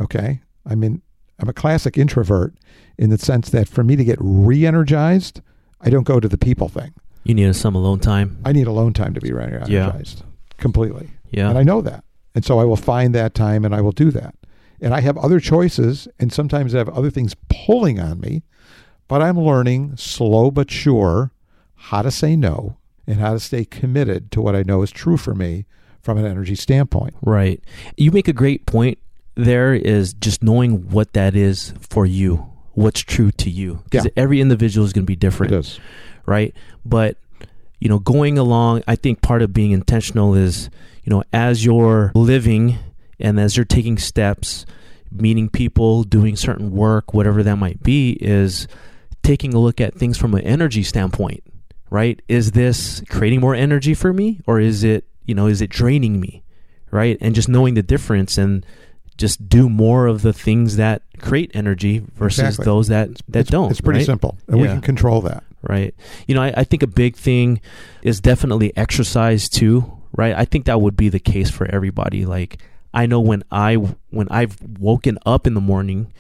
[0.00, 0.40] Okay.
[0.66, 1.02] I mean,
[1.38, 2.54] I'm a classic introvert
[2.96, 5.42] in the sense that for me to get re energized,
[5.80, 6.94] I don't go to the people thing.
[7.24, 8.38] You need some alone time.
[8.44, 10.22] I need alone time to be re energized
[10.56, 11.10] completely.
[11.30, 11.50] Yeah.
[11.50, 12.04] And I know that.
[12.34, 14.34] And so I will find that time and I will do that.
[14.80, 18.42] And I have other choices and sometimes I have other things pulling on me,
[19.08, 21.30] but I'm learning slow but sure
[21.74, 22.76] how to say no
[23.06, 25.66] and how to stay committed to what I know is true for me
[26.00, 27.14] from an energy standpoint.
[27.22, 27.62] Right.
[27.96, 28.98] You make a great point
[29.34, 33.80] there is just knowing what that is for you, what's true to you.
[33.84, 34.10] Because Yeah.
[34.16, 35.52] every individual is going to be different.
[35.52, 35.80] It is.
[36.26, 36.54] right?
[36.84, 37.16] But
[37.82, 40.70] you know, going along, I think part of being intentional is,
[41.02, 42.78] you know, as you're living
[43.18, 44.64] and as you're taking steps,
[45.10, 48.68] meeting people, doing certain work, whatever that might be, is
[49.24, 51.42] taking a look at things from an energy standpoint,
[51.90, 52.22] right?
[52.28, 56.20] Is this creating more energy for me or is it, you know, is it draining
[56.20, 56.44] me?
[56.92, 57.18] Right?
[57.20, 58.64] And just knowing the difference and
[59.16, 62.64] just do more of the things that create energy versus Exactly.
[62.64, 63.72] those that that it's, don't.
[63.72, 64.06] It's pretty right?
[64.06, 64.38] simple.
[64.46, 65.42] And we can control that.
[65.62, 65.94] Right?
[66.26, 67.60] You know, I, I think a big thing
[68.02, 70.34] is definitely exercise too, right?
[70.34, 72.26] I think that would be the case for everybody.
[72.26, 72.58] Like,
[72.94, 76.12] I know when I when I've woken up in the morning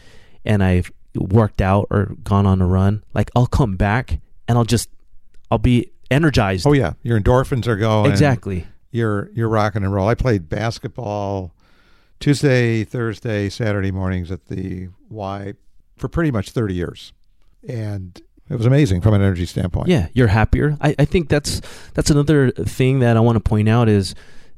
[0.44, 4.64] and I've worked out or gone on a run, like I'll come back and I'll
[4.64, 4.88] just
[5.50, 6.66] I'll be energized.
[6.66, 8.10] Oh yeah, your endorphins are going.
[8.10, 8.66] exactly.
[8.90, 10.08] You're you're rocking and roll.
[10.08, 11.54] I played basketball
[12.20, 15.54] Tuesday, Thursday, Saturday mornings at the Y
[15.96, 17.12] for pretty much 30 years.
[17.68, 18.20] And
[18.52, 19.88] it was amazing from an energy standpoint.
[19.88, 20.76] Yeah, you're happier.
[20.80, 21.60] I, I think that's
[21.94, 24.14] that's another thing that I want to point out is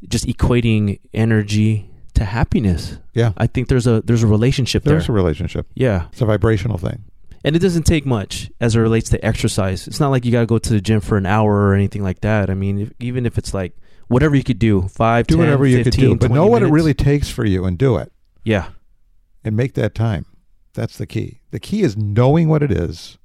[0.08, 2.98] just equating energy to happiness.
[3.14, 3.32] Yeah.
[3.36, 5.14] I think there's a there's a relationship There's there.
[5.16, 5.66] a relationship.
[5.74, 6.06] yeah.
[6.12, 7.04] It's a vibrational thing.
[7.46, 9.86] And it doesn't take much as it relates to exercise.
[9.86, 12.02] It's not like you got to go to the gym for an hour or anything
[12.02, 12.48] like that.
[12.48, 13.76] I mean, if, even if it's like
[14.08, 16.62] whatever you could do, 5, Do 10, whatever you 15, could do, but know what
[16.62, 18.12] it really takes for you and do it
[18.44, 18.68] Yeah.
[19.44, 20.24] and make that time.
[20.72, 21.40] That's the key.
[21.50, 23.18] The key is knowing what it is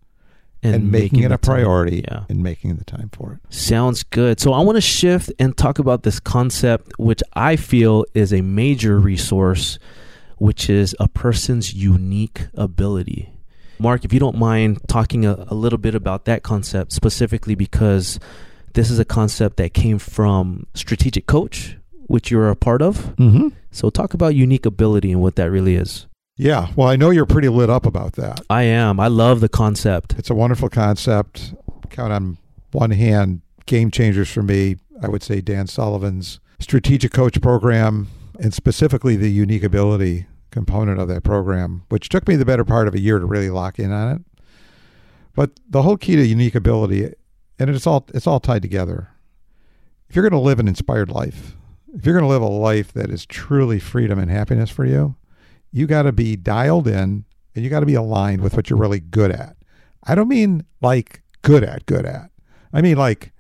[0.62, 1.56] and, making, it the a time.
[1.56, 2.26] priority Yeah.
[2.30, 3.54] and making the time for it.
[3.54, 4.40] Sounds good.
[4.40, 8.42] So I want to shift and talk about this concept, which I feel is a
[8.42, 9.80] major resource,
[10.38, 13.32] which is a person's unique ability.
[13.80, 18.20] Mark, if you don't mind talking a, a little bit about that concept specifically, because
[18.74, 23.16] this is a concept that came from Strategic Coach, which you're a part of.
[23.16, 23.50] Mm-hmm.
[23.72, 26.08] So talk about unique ability and what that really is.
[26.40, 26.72] Yeah.
[26.78, 28.40] Well, I know you're pretty lit up about that.
[28.50, 28.98] I am.
[28.98, 30.14] I love the concept.
[30.18, 31.54] It's a wonderful concept.
[31.90, 32.38] Count on
[32.72, 34.78] one hand game changers for me.
[35.04, 38.08] I would say Dan Sullivan's strategic coach program
[38.40, 42.88] and specifically the unique ability component of that program, which took me the better part
[42.88, 44.22] of a year to really lock in on it.
[45.36, 47.14] But the whole key to unique ability,
[47.60, 49.10] and it's all it's all tied together.
[50.10, 51.58] If you're going to live an inspired life,
[51.94, 55.16] if you're going to live a life that is truly freedom and happiness for you,
[55.72, 58.80] you got to be dialed in and you got to be aligned with what you're
[58.80, 59.56] really good at.
[60.04, 62.32] I don't mean like good at, good at.
[62.74, 63.32] I mean like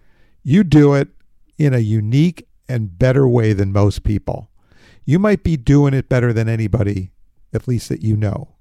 [0.43, 1.09] you do it
[1.57, 4.49] in a unique and better way than most people.
[5.05, 7.11] You might be doing it better than anybody,
[7.53, 8.55] at least that you know.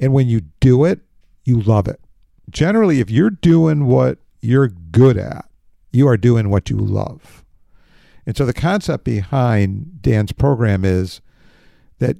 [0.00, 1.00] And when you do it,
[1.44, 2.00] you love it.
[2.50, 5.48] Generally, if you're doing what you're good at,
[5.92, 7.44] you are doing what you love.
[8.26, 11.20] And so the concept behind Dan's program is
[11.98, 12.16] that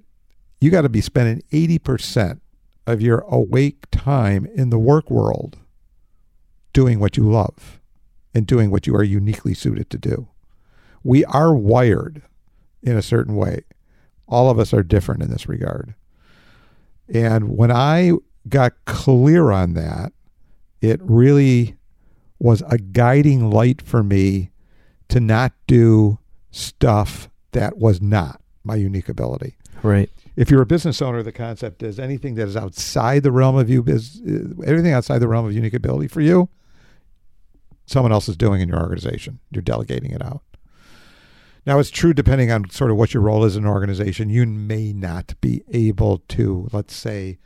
[0.64, 2.40] you got to be spending 80%
[2.86, 5.58] of your awake time in the work world
[6.72, 7.82] doing what you love
[8.32, 10.26] and doing what you are uniquely suited to do.
[11.02, 12.22] We are wired
[12.82, 13.64] in a certain way.
[14.26, 15.94] All of us are different in this regard.
[17.12, 18.12] And when I
[18.48, 20.14] got clear on that,
[20.80, 21.76] it really
[22.38, 24.50] was a guiding light for me
[25.08, 26.18] to not do
[26.50, 29.56] stuff that was not my unique ability.
[29.82, 30.08] Right.
[30.36, 33.70] If you're a business owner, the concept is anything that is outside the realm of
[33.70, 36.48] you, is uh, everything outside the realm of unique ability for you,
[37.86, 39.38] someone else is doing in your organization.
[39.50, 40.42] You're delegating it out.
[41.66, 44.44] Now, it's true depending on sort of what your role is in an organization, you
[44.44, 47.38] may not be able to, let's say,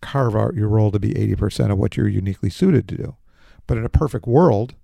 [0.00, 3.16] carve out your role to be 80% of what you're uniquely suited to do.
[3.66, 4.74] But in a perfect world,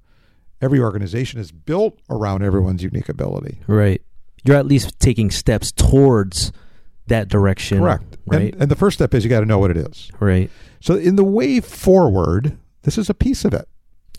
[0.62, 3.58] every organization is built around everyone's unique ability.
[3.66, 4.00] Right.
[4.44, 6.52] You're at least taking steps towards
[7.08, 7.78] that direction.
[7.78, 8.16] Correct.
[8.26, 8.52] Right.
[8.52, 10.10] And, and the first step is you got to know what it is.
[10.20, 10.50] right.
[10.80, 13.68] So, in the way forward, this is a piece of it.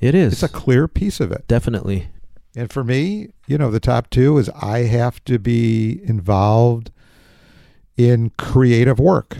[0.02, 0.34] It is.
[0.34, 1.48] It's a clear piece of it.
[1.48, 2.10] Definitely.
[2.56, 6.92] And for me, you know, the top two is I have to be involved
[7.96, 9.40] in creative work,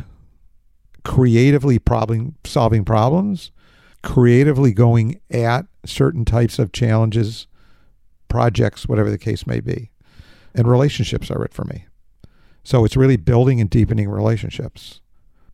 [1.04, 3.52] creatively problem solving problems,
[4.04, 7.48] creatively going at certain types of challenges,
[8.28, 9.92] projects, whatever the case may be.
[10.54, 11.86] And relationships are it for me.
[12.64, 15.02] So it's really building and deepening relationships.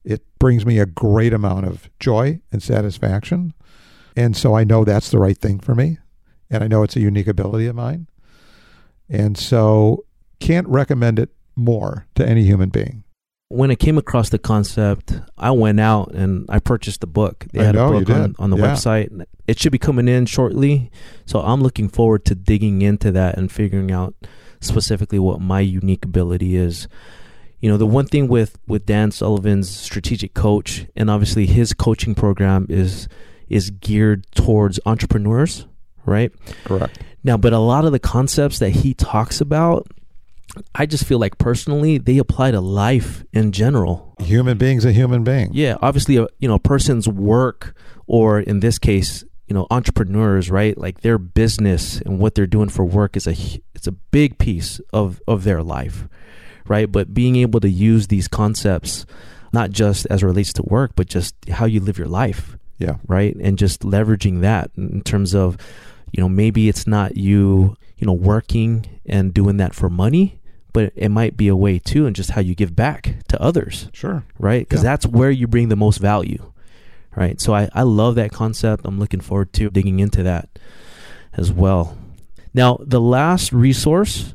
[0.04, 3.54] It brings me a great amount of joy and satisfaction.
[4.16, 5.98] And so I know that's the right thing for me.
[6.50, 8.08] And I know it's a unique ability of mine.
[9.10, 10.06] And so
[10.40, 13.04] can't recommend it more to any human being.
[13.50, 17.46] When I came across the concept, I went out and I purchased the book.
[17.54, 18.74] They I had know, a book on, on the Yeah.
[18.74, 19.26] website.
[19.48, 20.92] It should be coming in shortly.
[21.26, 24.16] So I'm looking forward to digging into that and figuring out
[24.66, 26.88] specifically what my unique ability is.
[27.60, 32.14] You know, the one thing with with Dan Sullivan's strategic coach and obviously his coaching
[32.16, 33.08] program is
[33.48, 35.66] is geared towards entrepreneurs,
[36.06, 36.32] right?
[36.64, 37.00] Correct.
[37.24, 39.88] Now, but a lot of the concepts that he talks about,
[40.76, 44.16] I just feel like personally they apply to life in general.
[44.20, 45.50] Human being's a human being.
[45.54, 50.50] Yeah, obviously, a, you know, a person's work, or in this case, you know, entrepreneurs,
[50.50, 50.78] right?
[50.78, 53.36] Like their business and what they're doing for work is a
[53.76, 56.08] it's a big piece of of their life,
[56.68, 56.92] right?
[56.92, 59.06] But being able to use these concepts,
[59.54, 62.96] not just as it relates to work, but just how you live your life, Yeah.
[63.08, 63.36] right?
[63.36, 65.58] And just leveraging that in terms of,
[66.12, 70.40] you know, maybe it's not you, you know, working and doing that for money,
[70.74, 73.90] but it might be a way too, and just how you give back to others,
[73.94, 74.24] Sure.
[74.40, 74.68] right?
[74.68, 74.90] Because Yeah.
[74.92, 76.52] that's where you bring the most value,
[77.16, 77.40] right?
[77.40, 78.86] So I, I love that concept.
[78.86, 80.50] I'm looking forward to digging into that
[81.34, 81.98] as well.
[82.54, 84.34] Now, the last resource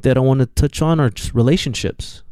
[0.00, 2.22] that I want to touch on are just relationships.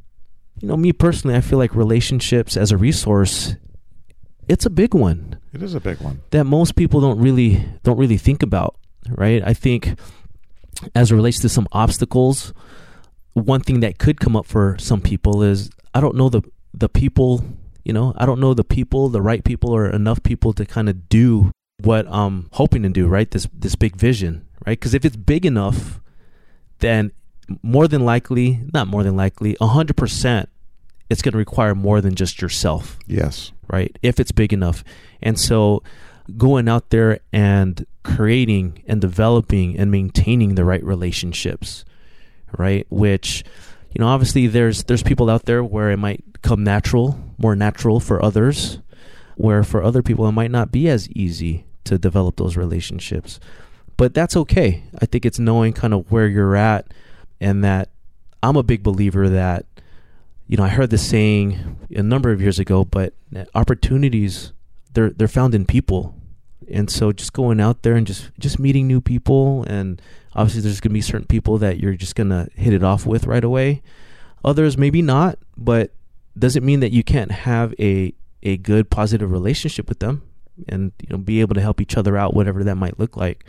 [0.61, 3.57] You know, me personally, I feel like relationships as a resource,
[4.49, 6.23] it's a big one It is a big one.
[6.31, 8.77] that most people don't really don't really think about,
[9.11, 9.43] right?
[9.45, 9.99] I think
[10.95, 12.55] as it relates to some obstacles,
[13.35, 16.43] one thing that could come up for some people is I don't know the
[16.73, 17.45] the people,
[17.87, 20.89] you know, I don't know the people, the right people or enough people to kind
[20.89, 23.31] of do what I'm hoping to do, right?
[23.31, 24.81] This this big vision, right?
[24.81, 26.01] Cuz if it's big enough,
[26.81, 27.13] then
[27.63, 30.47] more than likely, not more than likely, 100%
[31.09, 33.53] it's going to require more than just yourself Yes.
[33.69, 33.97] right?
[34.03, 34.83] If it's big enough.
[35.23, 35.85] And so
[36.37, 41.85] going out there and creating and developing and maintaining the right relationships,
[42.59, 42.85] right?
[42.91, 43.45] Which,
[43.97, 47.99] you know, obviously there's there's people out there where it might come natural, more natural
[47.99, 48.79] for others,
[49.37, 53.41] where for other people it might not be as easy to develop those relationships.
[53.97, 54.85] But that's okay.
[54.99, 56.93] I think it's knowing kind of where you're at
[57.41, 57.89] and that
[58.43, 59.65] I'm a big believer that
[60.47, 63.15] you know, I heard this saying a number of years ago, but
[63.55, 64.53] opportunities
[64.93, 66.15] they're they're found in people.
[66.71, 70.01] And so just going out there and just just meeting new people and
[70.35, 73.07] obviously there's going to be certain people that you're just going to hit it off
[73.07, 73.83] with right away.
[74.45, 75.93] Others maybe not, but
[76.39, 78.13] doesn't mean that you can't have a
[78.43, 80.23] a good positive relationship with them
[80.69, 83.45] and you know be able to help each other out whatever that might look like.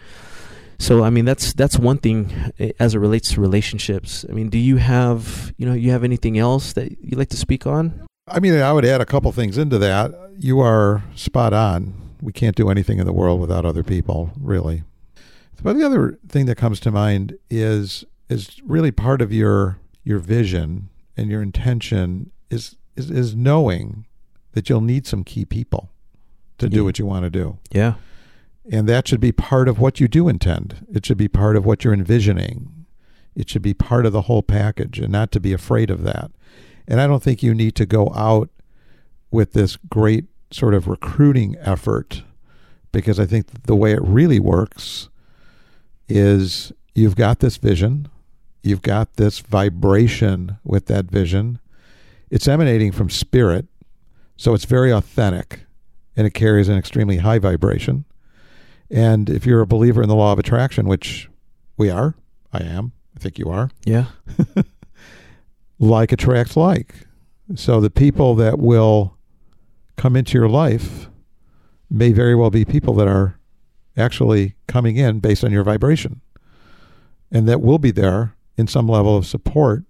[0.79, 4.25] So I mean that's that's one thing eh, as it relates to relationships.
[4.29, 7.37] I mean, do you have you know you have anything else that you'd like to
[7.37, 8.07] speak on?
[8.27, 10.11] I mean, I would add a couple things into that.
[10.37, 11.93] You are spot on.
[12.21, 14.83] We can't do anything in the world without other people, really.
[15.61, 20.19] But the other thing that comes to mind is is really part of your your
[20.19, 24.05] vision and your intention is is, is knowing
[24.53, 25.89] that you'll need some key people
[26.57, 27.57] to do what you want to do.
[27.71, 27.95] Yeah.
[28.71, 30.85] And that should be part of what you do intend.
[30.91, 32.85] It should be part of what you're envisioning.
[33.35, 36.31] It should be part of the whole package and not to be afraid of that.
[36.87, 38.49] And I don't think you need to go out
[39.29, 42.23] with this great sort of recruiting effort
[42.91, 45.09] because I think the way it really works
[46.07, 48.07] is you've got this vision,
[48.63, 51.59] you've got this vibration with that vision.
[52.29, 53.65] It's emanating from spirit,
[54.37, 55.61] so it's very authentic
[56.15, 58.05] and it carries an extremely high vibration.
[58.89, 61.29] And if you're a believer in the law of attraction, which
[61.77, 62.15] we are,
[62.53, 64.05] I am, I think you are, Yeah.
[65.79, 66.93] like attracts like.
[67.55, 69.16] So the people that will
[69.97, 71.09] come into your life
[71.89, 73.37] may very well be people that are
[73.95, 76.21] actually coming in based on your vibration
[77.31, 79.83] and that will be there in some level of support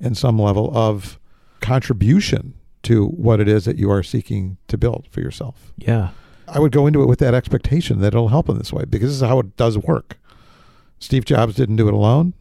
[0.00, 1.18] and some level of
[1.60, 5.72] contribution to what it is that you are seeking to build for yourself.
[5.76, 6.10] Yeah.
[6.46, 9.08] I would go into it with that expectation that it'll help in this way because
[9.08, 10.18] this is how it does work.
[10.98, 12.34] Steve Jobs didn't do it alone.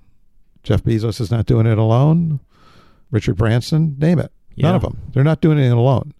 [0.62, 2.40] Jeff Bezos is not doing it alone.
[3.12, 4.32] Richard Branson, name it.
[4.58, 5.02] None of them.
[5.14, 6.14] They're not doing it alone.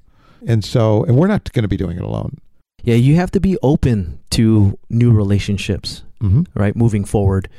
[0.48, 2.38] And so, and we're not going to be doing it alone.
[2.84, 6.44] Yeah, you have to be open to new relationships, Mm-hmm.
[6.54, 6.76] right?
[6.76, 7.50] Moving forward.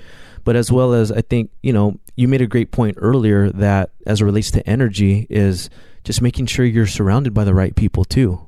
[0.44, 3.90] But as well as I think, you know, you made a great point earlier that
[4.06, 5.68] as it relates to energy is
[6.04, 8.46] just making sure you're surrounded by the right people too.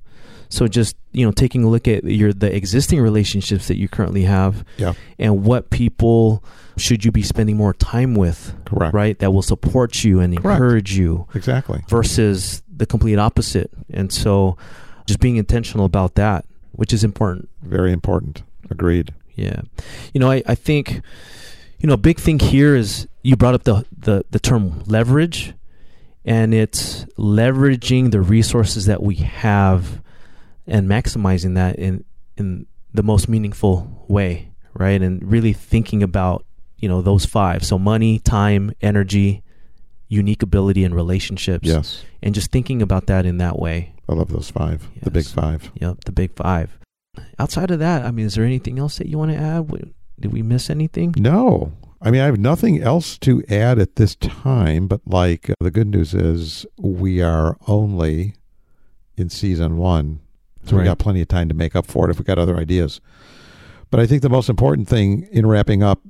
[0.48, 4.22] So just, you know, taking a look at your the existing relationships that you currently
[4.24, 4.92] have Yeah.
[5.18, 6.42] and what people
[6.76, 8.94] should you be spending more time with, Correct.
[8.94, 9.18] right?
[9.18, 10.60] That will support you and Correct.
[10.60, 11.82] encourage you Exactly.
[11.88, 13.70] versus the complete opposite.
[13.90, 14.56] And so
[15.06, 17.48] just being intentional about that, which is important.
[17.62, 18.42] Very important.
[18.70, 19.14] Agreed.
[19.34, 19.62] Yeah.
[20.12, 21.00] You know, I, I think,
[21.78, 25.54] you know, a big thing here is you brought up the, the, the term leverage,
[26.24, 30.02] and it's leveraging the resources that we have
[30.66, 32.04] and maximizing that in,
[32.36, 35.00] in the most meaningful way, right?
[35.00, 36.44] And really thinking about,
[36.78, 37.64] you know, those five.
[37.64, 39.44] So money, time, energy,
[40.08, 41.66] unique ability, and relationships.
[41.66, 42.04] Yes.
[42.22, 43.94] And just thinking about that in that way.
[44.08, 44.88] I love those five.
[45.02, 45.70] The big five.
[45.74, 46.78] Yep, the big five.
[47.38, 49.68] Outside of that, I mean, is there anything else that you want to add?
[50.20, 51.14] Did we miss anything?
[51.16, 51.72] No.
[52.00, 55.88] I mean, I have nothing else to add at this time, but like the good
[55.88, 58.34] news is we are only
[59.16, 60.20] in season one.
[60.64, 62.56] So we got plenty of time to make up for it if we got other
[62.56, 63.00] ideas.
[63.90, 66.00] But I think the most important thing in wrapping up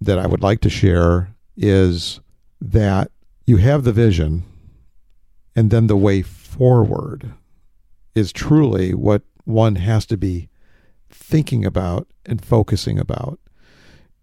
[0.00, 2.20] that I would like to share is
[2.60, 3.12] that
[3.46, 4.42] you have the vision
[5.54, 7.32] and then the way forward
[8.14, 10.48] is truly what one has to be
[11.08, 13.38] thinking about and focusing about.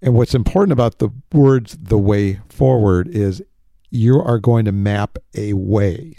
[0.01, 3.41] And what's important about the words the way forward is
[3.89, 6.17] you are going to map a way.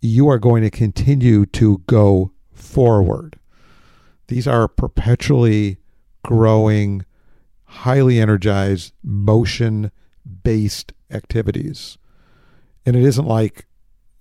[0.00, 3.40] You are going to continue to go forward.
[4.28, 5.78] These are perpetually
[6.22, 7.04] growing,
[7.64, 9.90] highly energized, motion
[10.44, 11.98] based activities.
[12.86, 13.66] And it isn't like,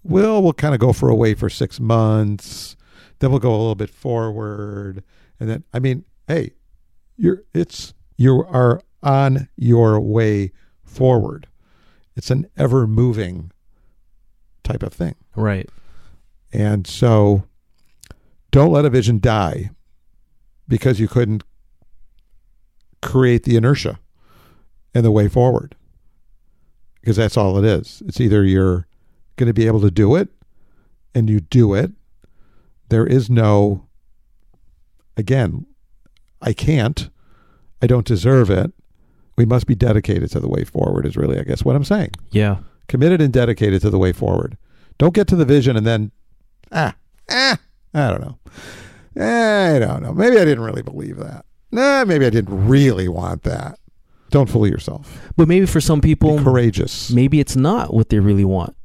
[0.03, 2.75] well, we'll kind of go for a way for six months,
[3.19, 5.03] then we'll go a little bit forward.
[5.39, 6.51] And then, I mean, hey,
[7.17, 10.51] you're, it's, you are on your way
[10.83, 11.47] forward.
[12.15, 13.51] It's an ever moving
[14.63, 15.15] type of thing.
[15.35, 15.69] Right.
[16.51, 17.43] And so
[18.51, 19.69] don't let a vision die
[20.67, 21.43] because you couldn't
[23.01, 23.99] create the inertia
[24.93, 25.75] and the way forward.
[27.07, 28.03] Because that's all it is.
[28.05, 28.85] It's either you're
[29.37, 30.27] going to be able to do it
[31.15, 31.93] and you do it.
[32.89, 33.85] There is no,
[35.15, 35.65] again,
[36.41, 37.09] I can't.
[37.81, 38.73] I don't deserve it.
[39.37, 42.11] We must be dedicated to the way forward, is really, I guess, what I'm saying
[42.31, 42.57] Yeah.
[42.89, 44.57] committed and dedicated to the way forward.
[44.97, 46.11] Don't get to the vision and then,
[46.73, 46.93] ah,
[47.31, 47.57] ah,
[47.93, 48.37] I don't know.
[49.15, 50.11] I don't know.
[50.13, 51.45] Maybe I didn't really believe that.
[51.71, 53.79] Nah, maybe I didn't really want that.
[54.29, 55.21] Don't fool yourself.
[55.35, 57.11] But maybe for some people, Be courageous.
[57.11, 58.75] maybe it's not what they really want.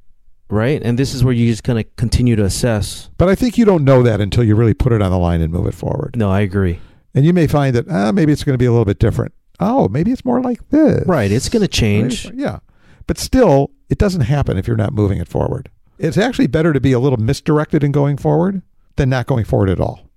[0.49, 0.82] Right.
[0.82, 3.09] And this is where you just kind of continue to assess.
[3.16, 5.40] But I think you don't know that until you really put it on the line
[5.40, 6.14] and move it forward.
[6.16, 6.78] No, I agree.
[7.14, 9.32] And you may find that ah, maybe it's going to be a little bit different.
[9.61, 11.07] Oh, maybe it's more like this.
[11.07, 11.30] Right.
[11.32, 12.30] It's going to change.
[12.34, 12.59] Yeah.
[13.07, 15.70] But still, it doesn't happen if you're not moving it forward.
[15.99, 18.62] It's actually better to be a little misdirected in going forward
[18.97, 20.11] than not going forward at all.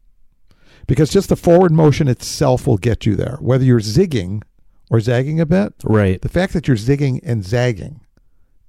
[0.87, 3.37] Because just the forward motion itself will get you there.
[3.39, 4.41] Whether you're zigging
[4.95, 6.21] or zagging a bit, Right.
[6.21, 7.99] the fact that you're zigging and zagging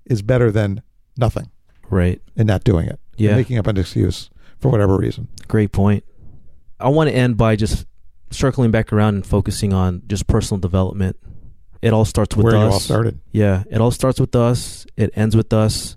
[0.04, 0.82] is better than
[1.16, 1.50] nothing
[1.88, 2.20] Right.
[2.36, 2.98] and not doing it.
[3.16, 3.34] Yeah.
[3.36, 5.28] making up an excuse for whatever reason.
[5.48, 6.04] Great point.
[6.78, 7.86] I want to end by just
[8.30, 11.16] circling back around and focusing on just personal development.
[11.80, 12.72] It all starts with Where us.
[12.74, 13.20] all started.
[13.32, 14.84] Yeah, it all starts with us.
[14.96, 15.96] It ends with us.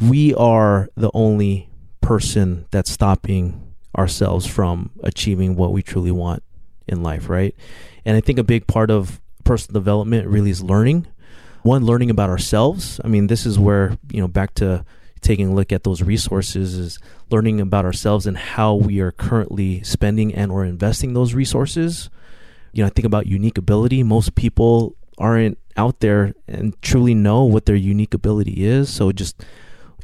[0.00, 1.70] We are the only
[2.02, 3.60] person that's stopping
[3.96, 6.42] ourselves from achieving what we truly want
[6.90, 7.54] in life, right?
[8.04, 11.06] And I think a big part of personal development really is learning.
[11.62, 13.00] One, learning about ourselves.
[13.04, 14.84] I mean, this is where, you know, back to
[15.20, 16.98] taking a look at those resources is
[17.30, 22.08] learning about ourselves and how we are currently spending and or investing those resources.
[22.72, 24.02] You know, I think about unique ability.
[24.02, 28.88] Most people aren't out there and truly know what their unique ability is.
[28.88, 29.44] So just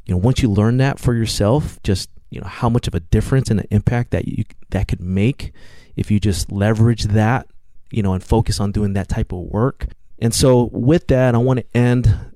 [0.04, 3.00] you know, once you learn that for yourself, just you know how much of a
[3.00, 5.52] difference and an impact that you that could make
[5.96, 7.48] if you just leverage that,
[7.90, 9.86] you know, and focus on doing that type of work.
[10.18, 12.32] And so with that, I want to end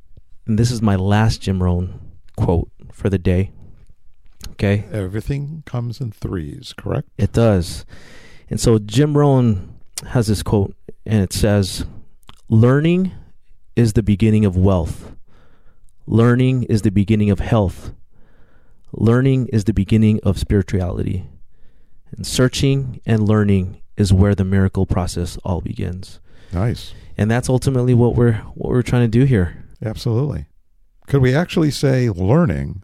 [0.50, 2.00] and this is my last Jim Rohn
[2.36, 3.52] quote for the day.
[4.50, 4.84] Okay.
[4.90, 7.08] Everything comes in threes, correct?
[7.16, 7.86] It does.
[8.48, 9.76] And so Jim Rohn
[10.08, 10.74] has this quote,
[11.06, 11.86] and it says,
[12.48, 13.12] Learning
[13.76, 15.14] is the beginning of wealth.
[16.04, 17.92] Learning is the beginning of health.
[18.92, 21.28] Learning is the beginning of spirituality.
[22.16, 26.20] And searching and learning is where the miracle process all begins.
[26.52, 26.94] Nice.
[27.16, 29.64] And that's ultimately what we're what we're trying to do here.
[29.84, 30.46] Absolutely.
[31.06, 32.82] Could we actually say learning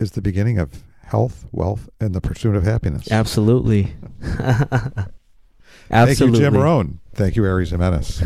[0.00, 3.10] is the beginning of health, wealth, and the pursuit of happiness?
[3.10, 3.94] Absolutely.
[4.22, 5.04] Absolutely.
[5.90, 7.00] Thank you, Jim Rohn.
[7.14, 8.22] Thank you, Aries Jimenez.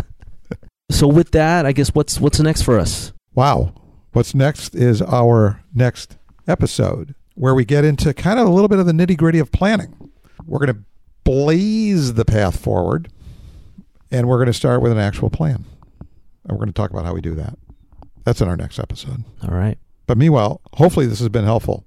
[0.90, 3.12] so with that, I guess what's what's next for us?
[3.34, 3.74] Wow.
[4.12, 8.78] What's next is our next episode where we get into kind of a little bit
[8.78, 9.92] of the nitty gritty of planning.
[10.46, 10.84] We're going to
[11.24, 13.08] blaze the path forward
[14.12, 15.64] and we're going to start with an actual plan.
[16.44, 17.58] And we're going to talk about how we do that.
[18.22, 19.24] That's in our next episode.
[19.42, 19.76] All right.
[20.06, 21.84] But meanwhile, hopefully this has been helpful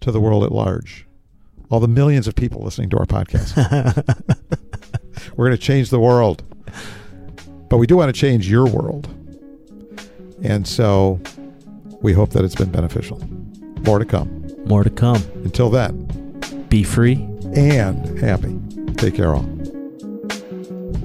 [0.00, 1.06] to the world at large.
[1.70, 3.56] All the millions of people listening to our podcast.
[5.36, 6.42] we're going to change the world.
[7.70, 9.08] But we do want to change your world.
[10.42, 11.18] And so
[12.02, 13.18] we hope that it's been beneficial.
[13.86, 14.35] More to come.
[14.66, 15.22] More to come.
[15.44, 16.06] Until then,
[16.68, 17.14] be free
[17.54, 18.58] and happy.
[18.94, 19.44] Take care, all.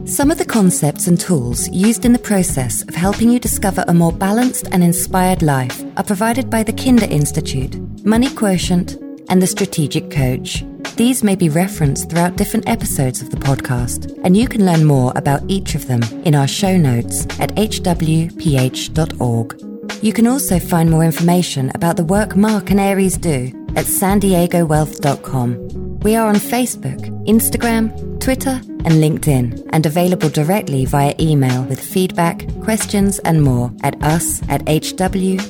[0.06, 3.94] Some of the concepts and tools used in the process of helping you discover a
[3.94, 8.98] more balanced and inspired life are provided by the Kinder Institute, Money Quotient,
[9.30, 10.66] and the Strategic Coach.
[10.98, 15.14] These may be referenced throughout different episodes of the podcast, and you can learn more
[15.16, 19.71] about each of them in our show notes at hwph.org.
[20.02, 24.20] You can also find more information about the work Mark and Aries do at san
[24.20, 26.00] wealth.com.
[26.00, 32.48] We are on Facebook, Instagram, Twitter, and LinkedIn, and available directly via email with feedback,
[32.64, 35.50] questions, and more at us at hwph.org.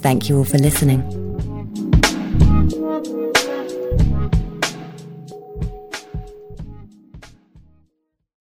[0.00, 1.21] Thank you all for listening.